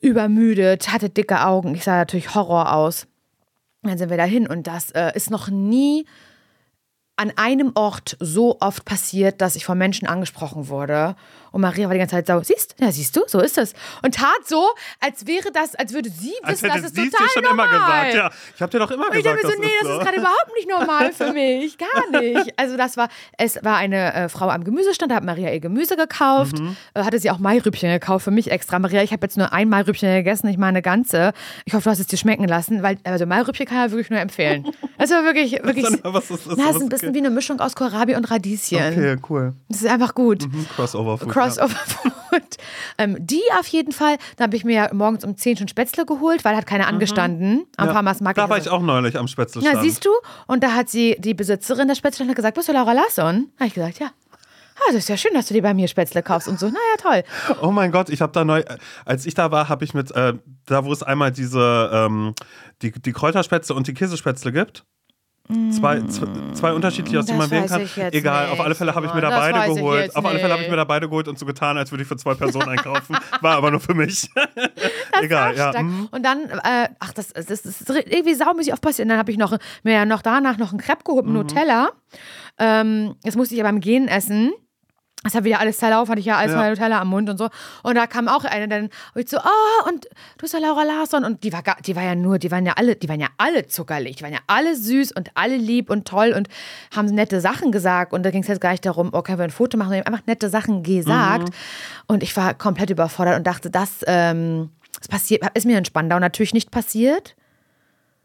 [0.00, 1.74] übermüdet, hatte dicke Augen.
[1.74, 3.06] Ich sah natürlich Horror aus.
[3.82, 6.06] Dann sind wir da hin und das äh, ist noch nie
[7.16, 11.16] an einem Ort so oft passiert, dass ich von Menschen angesprochen wurde.
[11.52, 13.74] Und Maria war die ganze Zeit so, siehst, ja, siehst du, so ist es.
[14.02, 14.68] Und tat so,
[15.00, 17.68] als wäre das, als würde sie wissen, dass es total schon normal.
[17.68, 18.30] immer gesagt, ja.
[18.54, 20.16] Ich habe dir doch immer und gesagt, ich dachte mir so, nee, das ist gerade
[20.20, 22.58] überhaupt nicht normal für mich, gar nicht.
[22.58, 25.96] Also das war, es war eine äh, Frau am Gemüsestand, da hat Maria ihr Gemüse
[25.96, 26.76] gekauft, mhm.
[26.94, 28.78] äh, hatte sie auch Mairübchen gekauft für mich extra.
[28.78, 31.32] Maria, ich habe jetzt nur ein Mairübchen gegessen, ich meine eine ganze.
[31.64, 34.20] Ich hoffe, du hast es dir schmecken lassen, weil also Mairübchen kann ich wirklich nur
[34.20, 34.66] empfehlen.
[35.00, 35.86] Das war wirklich, wirklich.
[36.02, 36.58] Was ist das?
[36.58, 37.14] Na, ist ein bisschen okay.
[37.14, 38.76] wie eine Mischung aus Kohlrabi und Radieschen.
[38.76, 39.54] Okay, cool.
[39.70, 40.42] Das ist einfach gut.
[40.42, 41.30] Mhm, Crossover Food.
[41.44, 42.56] Crossover Food.
[42.98, 44.16] ähm, die auf jeden Fall.
[44.36, 46.90] Da habe ich mir ja morgens um 10 schon Spätzle geholt, weil hat keine mhm.
[46.90, 48.44] angestanden am ja, Farmers Market.
[48.44, 49.62] Da war ich auch neulich am Spätzle.
[49.62, 50.10] Ja, siehst du?
[50.46, 53.50] Und da hat sie, die Besitzerin der Spätzle, gesagt, bist du Laura Larsson?
[53.58, 54.10] Habe ich gesagt, ja.
[54.76, 56.66] Ah, das ist ja schön, dass du dir bei mir Spätzle kaufst und so.
[56.66, 57.56] Naja, toll.
[57.62, 58.62] Oh mein Gott, ich habe da neu,
[59.04, 60.34] als ich da war, habe ich mit, äh,
[60.66, 62.34] da wo es einmal diese, ähm,
[62.80, 64.84] die, die Kräuterspätzle und die Käsespätzle gibt,
[65.72, 66.02] Zwei,
[66.52, 67.88] zwei, unterschiedliche, aus denen man wählen kann.
[68.12, 68.52] Egal, nicht.
[68.52, 70.14] auf alle Fälle habe ich mir da beide geholt.
[70.14, 72.08] Auf alle Fälle habe ich mir da beide geholt und so getan, als würde ich
[72.08, 73.16] für zwei Personen einkaufen.
[73.40, 74.28] War aber nur für mich.
[75.20, 75.72] Egal, ja.
[75.82, 76.08] Mhm.
[76.10, 79.06] Und dann, äh, ach, das, das, das ist irgendwie saumäßig oft passiert.
[79.06, 81.40] Und dann habe ich noch, mir ja noch danach noch einen Crepe geholt mit mhm.
[81.40, 81.90] Nutella.
[82.58, 84.52] Ähm, das musste ich ja beim Gehen essen.
[85.22, 86.66] Es hat wieder alles Teller auf, hatte ich ja alles ja.
[86.66, 87.50] Nutella am Mund und so.
[87.82, 91.24] Und da kam auch eine, dann ich so, oh, und du bist ja Laura Larsson.
[91.24, 93.66] Und die war, die war ja nur, die waren ja alle, die waren ja alle
[93.66, 96.48] zuckerlich, die waren ja alle süß und alle lieb und toll und
[96.96, 98.14] haben nette Sachen gesagt.
[98.14, 100.26] Und da ging es jetzt gar nicht darum, okay, wir ein Foto machen, sondern einfach
[100.26, 101.50] nette Sachen gesagt.
[101.50, 101.54] Mhm.
[102.06, 106.18] Und ich war komplett überfordert und dachte, das, ähm, das passiert, ist mir in Spandau
[106.18, 107.36] natürlich nicht passiert.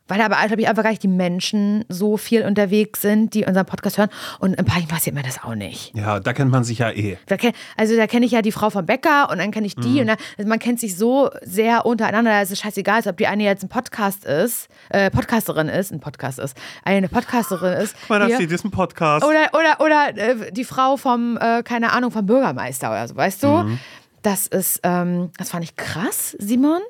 [0.08, 3.66] Weil aber, glaube ich, einfach gar nicht die Menschen so viel unterwegs sind, die unseren
[3.66, 4.10] Podcast hören.
[4.39, 5.95] Und in Parchim passiert mir das auch nicht.
[5.95, 7.18] Ja, da kennt man sich ja eh.
[7.26, 9.76] Da kenn, also da kenne ich ja die Frau vom Bäcker und dann kenne ich
[9.76, 9.88] die.
[9.88, 9.99] Mhm.
[10.01, 13.28] Und dann, also man kennt sich so sehr untereinander, dass es scheißegal ist, ob die
[13.28, 17.95] eine jetzt ein Podcast ist, äh, Podcasterin ist, ein Podcast ist, eine Podcasterin ist.
[18.08, 19.26] Man hat sie diesen Podcast.
[19.26, 23.43] Oder, oder, oder äh, die Frau vom, äh, keine Ahnung, vom Bürgermeister oder so, weißt
[23.43, 23.47] du?
[23.47, 23.80] Mhm.
[24.22, 26.82] Das ist, ähm, das fand ich krass, Simon.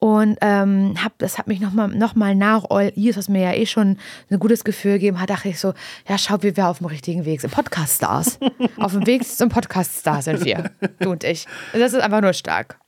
[0.00, 3.52] Und ähm, hab, das hat mich nochmal noch mal nach All Years, was mir ja
[3.52, 3.98] eh schon
[4.30, 5.74] ein gutes Gefühl gegeben hat, dachte ich so,
[6.08, 7.52] ja, schau, wir auf dem richtigen Weg sind.
[7.52, 8.38] Podcast-Stars.
[8.78, 10.70] auf dem Weg zum Podcast-Star sind wir,
[11.00, 11.46] du und ich.
[11.74, 12.78] Das ist einfach nur stark.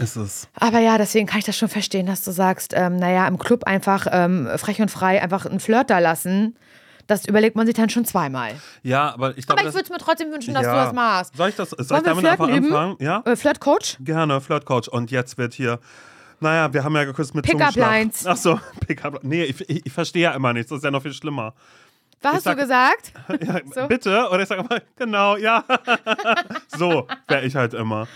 [0.00, 0.48] Ist es.
[0.58, 3.62] Aber ja, deswegen kann ich das schon verstehen, dass du sagst, ähm, naja, im Club
[3.64, 6.56] einfach ähm, frech und frei einfach einen Flirt da lassen.
[7.06, 8.50] Das überlegt man sich dann schon zweimal.
[8.82, 9.60] Ja, aber ich glaube.
[9.60, 10.72] Aber ich würde es mir trotzdem wünschen, dass ja.
[10.72, 11.36] du das machst.
[11.36, 11.70] Soll ich das?
[11.70, 12.96] Soll ich damit einfach anfangen?
[12.98, 13.22] Ja?
[13.24, 13.98] Äh, Flirt-Coach?
[14.00, 14.88] Gerne, Flirt-Coach.
[14.88, 15.78] Und jetzt wird hier
[16.42, 18.26] naja, wir haben ja geküsst mit Pickup Lines.
[18.26, 20.68] Ach so, Pickup Nee, ich, ich, ich verstehe ja immer nichts.
[20.70, 21.54] Das ist ja noch viel schlimmer.
[22.20, 23.12] Was hast sag, du gesagt?
[23.46, 23.88] Ja, so?
[23.88, 24.28] Bitte?
[24.30, 25.64] Oder ich sage immer, genau, ja.
[26.68, 28.06] so wäre ich halt immer.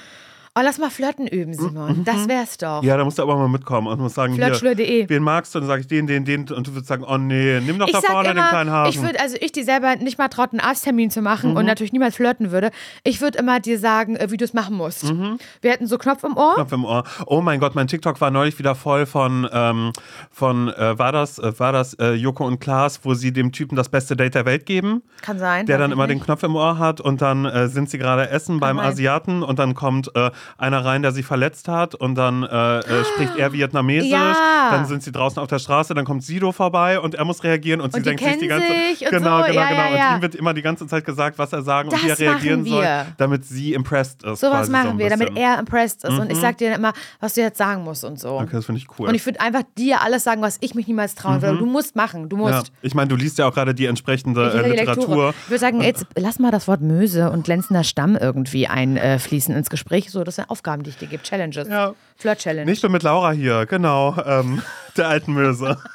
[0.58, 1.98] Oh, lass mal flirten üben, Simon.
[1.98, 2.04] Mhm.
[2.04, 2.82] Das wär's doch.
[2.82, 5.58] Ja, da musst du aber mal mitkommen und musst sagen, hier, wen magst du?
[5.58, 6.50] Und dann sage ich den, den, den.
[6.50, 8.88] Und du würdest sagen, oh nee, nimm doch ich da vorne immer, den kleinen Hasen.
[8.88, 11.56] Ich würde, also ich, die selber nicht mal traut, einen Arzttermin zu machen mhm.
[11.58, 12.70] und natürlich niemals flirten würde,
[13.04, 15.04] ich würde immer dir sagen, äh, wie du es machen musst.
[15.04, 15.36] Mhm.
[15.60, 16.54] Wir hätten so Knopf im Ohr.
[16.54, 17.04] Knopf im Ohr.
[17.26, 19.92] Oh mein Gott, mein TikTok war neulich wieder voll von, ähm,
[20.30, 23.76] von äh, war das, äh, war das äh, Joko und Klaas, wo sie dem Typen
[23.76, 25.02] das beste Date der Welt geben.
[25.20, 25.66] Kann sein.
[25.66, 26.20] Der dann immer nicht.
[26.20, 28.86] den Knopf im Ohr hat und dann äh, sind sie gerade essen Kann beim sein.
[28.86, 33.04] Asiaten und dann kommt äh, einer rein, der sich verletzt hat und dann äh, äh,
[33.04, 34.10] spricht er Vietnamesisch.
[34.10, 34.70] Ja.
[34.70, 37.80] Dann sind sie draußen auf der Straße, dann kommt Sido vorbei und er muss reagieren
[37.80, 39.10] und, und sie denkt sich die ganze Zeit.
[39.10, 39.46] Genau, so.
[39.46, 39.96] genau, ja, genau.
[39.96, 42.10] Ja, und ihm wird immer die ganze Zeit gesagt, was er sagen das und wie
[42.10, 42.86] er reagieren soll,
[43.16, 44.40] damit sie impressed ist.
[44.40, 46.12] Sowas machen so wir, damit er impressed ist.
[46.12, 46.20] Mhm.
[46.20, 46.42] Und ich mhm.
[46.42, 48.38] sag dir immer, was du jetzt sagen musst und so.
[48.38, 49.08] Okay, das finde ich cool.
[49.08, 51.42] Und ich würde einfach dir alles sagen, was ich mich niemals trauen mhm.
[51.42, 51.58] würde.
[51.58, 52.72] Du musst machen, du musst.
[52.82, 55.34] Ich meine, du liest ja auch gerade die entsprechende äh, Literatur.
[55.44, 59.70] Ich würde sagen, jetzt lass mal das Wort Möse und glänzender Stamm irgendwie einfließen ins
[59.70, 60.10] Gespräch.
[60.10, 61.68] So, das sind Aufgaben, die ich dir gebe, Challenges.
[61.68, 61.94] Ja.
[62.16, 62.70] Flirt-Challenge.
[62.70, 64.16] Nicht nur mit Laura hier, genau.
[64.24, 64.62] Ähm,
[64.96, 65.78] der alten Möse.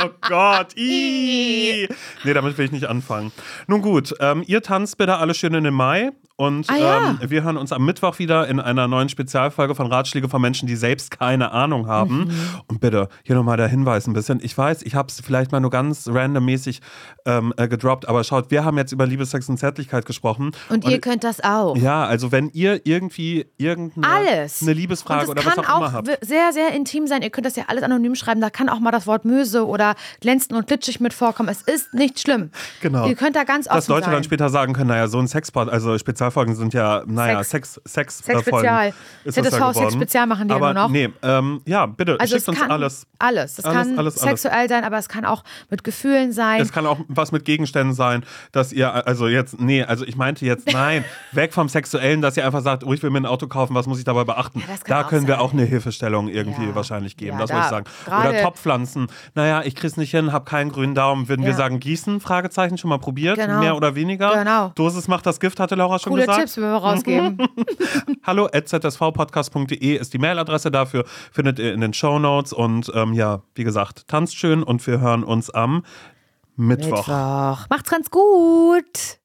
[0.00, 1.88] Oh Gott, ii.
[2.24, 3.32] Nee, damit will ich nicht anfangen.
[3.66, 6.10] Nun gut, ähm, ihr tanzt bitte alle schön in den Mai
[6.40, 7.10] und ah, ja.
[7.20, 10.68] ähm, wir hören uns am Mittwoch wieder in einer neuen Spezialfolge von Ratschläge von Menschen,
[10.68, 12.26] die selbst keine Ahnung haben.
[12.26, 12.30] Mhm.
[12.68, 14.38] Und bitte, hier nochmal der Hinweis ein bisschen.
[14.40, 16.80] Ich weiß, ich habe es vielleicht mal nur ganz randommäßig
[17.26, 20.52] ähm, äh, gedroppt, aber schaut, wir haben jetzt über Liebe, Sex und Zärtlichkeit gesprochen.
[20.68, 21.76] Und, und ihr könnt das auch.
[21.76, 24.62] Ja, also wenn ihr irgendwie irgendeine alles.
[24.62, 26.24] eine Liebesfrage oder was auch, auch immer habt.
[26.24, 27.22] sehr, sehr intim sein.
[27.22, 28.40] Ihr könnt das ja alles anonym schreiben.
[28.40, 31.48] Da kann auch mal das Wort Möse oder glänzend und glitschig mit vorkommen.
[31.48, 32.52] Es ist nicht schlimm.
[32.80, 33.08] Genau.
[33.08, 34.12] Ihr könnt da ganz offen Dass Leute sein.
[34.12, 38.18] dann später sagen können, naja, so ein Sexport, also Spezialfolgen sind ja naja, Sex, Sex,
[38.18, 38.92] Sex Spezial.
[39.26, 40.90] ZSV Sex Spezial machen die aber ja nur noch.
[40.90, 43.06] Nee, ähm, ja, bitte, also schickt uns alles.
[43.18, 43.58] Alles.
[43.58, 44.68] Es alles, kann alles, sexuell alles.
[44.70, 46.60] sein, aber es kann auch mit Gefühlen sein.
[46.60, 50.44] Es kann auch was mit Gegenständen sein, dass ihr, also jetzt, nee, also ich meinte
[50.44, 53.46] jetzt, nein, weg vom Sexuellen, dass ihr einfach sagt, oh, ich will mir ein Auto
[53.46, 54.60] kaufen, was muss ich dabei beachten?
[54.60, 56.74] Ja, da können wir auch eine Hilfestellung irgendwie ja.
[56.74, 57.86] wahrscheinlich geben, das da, wollte ich sagen.
[58.06, 59.08] Oder Topfpflanzen.
[59.34, 61.28] Naja, ich krieg's nicht hin, hab keinen grünen Daumen.
[61.28, 62.20] Würden wir sagen, gießen?
[62.20, 63.36] Fragezeichen, schon mal probiert?
[63.36, 63.60] Genau.
[63.60, 64.36] Mehr oder weniger?
[64.38, 64.72] Genau.
[64.74, 66.40] Dosis macht das Gift, hatte Laura schon Coole gesagt.
[66.40, 67.38] Tipps, wenn wir rausgeben.
[68.24, 72.52] Hallo zsvpodcast.de ist die Mailadresse dafür, findet ihr in den Show Notes.
[72.52, 75.84] Und ähm, ja, wie gesagt, tanzt schön und wir hören uns am
[76.56, 77.06] Mittwoch.
[77.06, 77.66] Mittwoch.
[77.70, 79.18] Macht's ganz gut.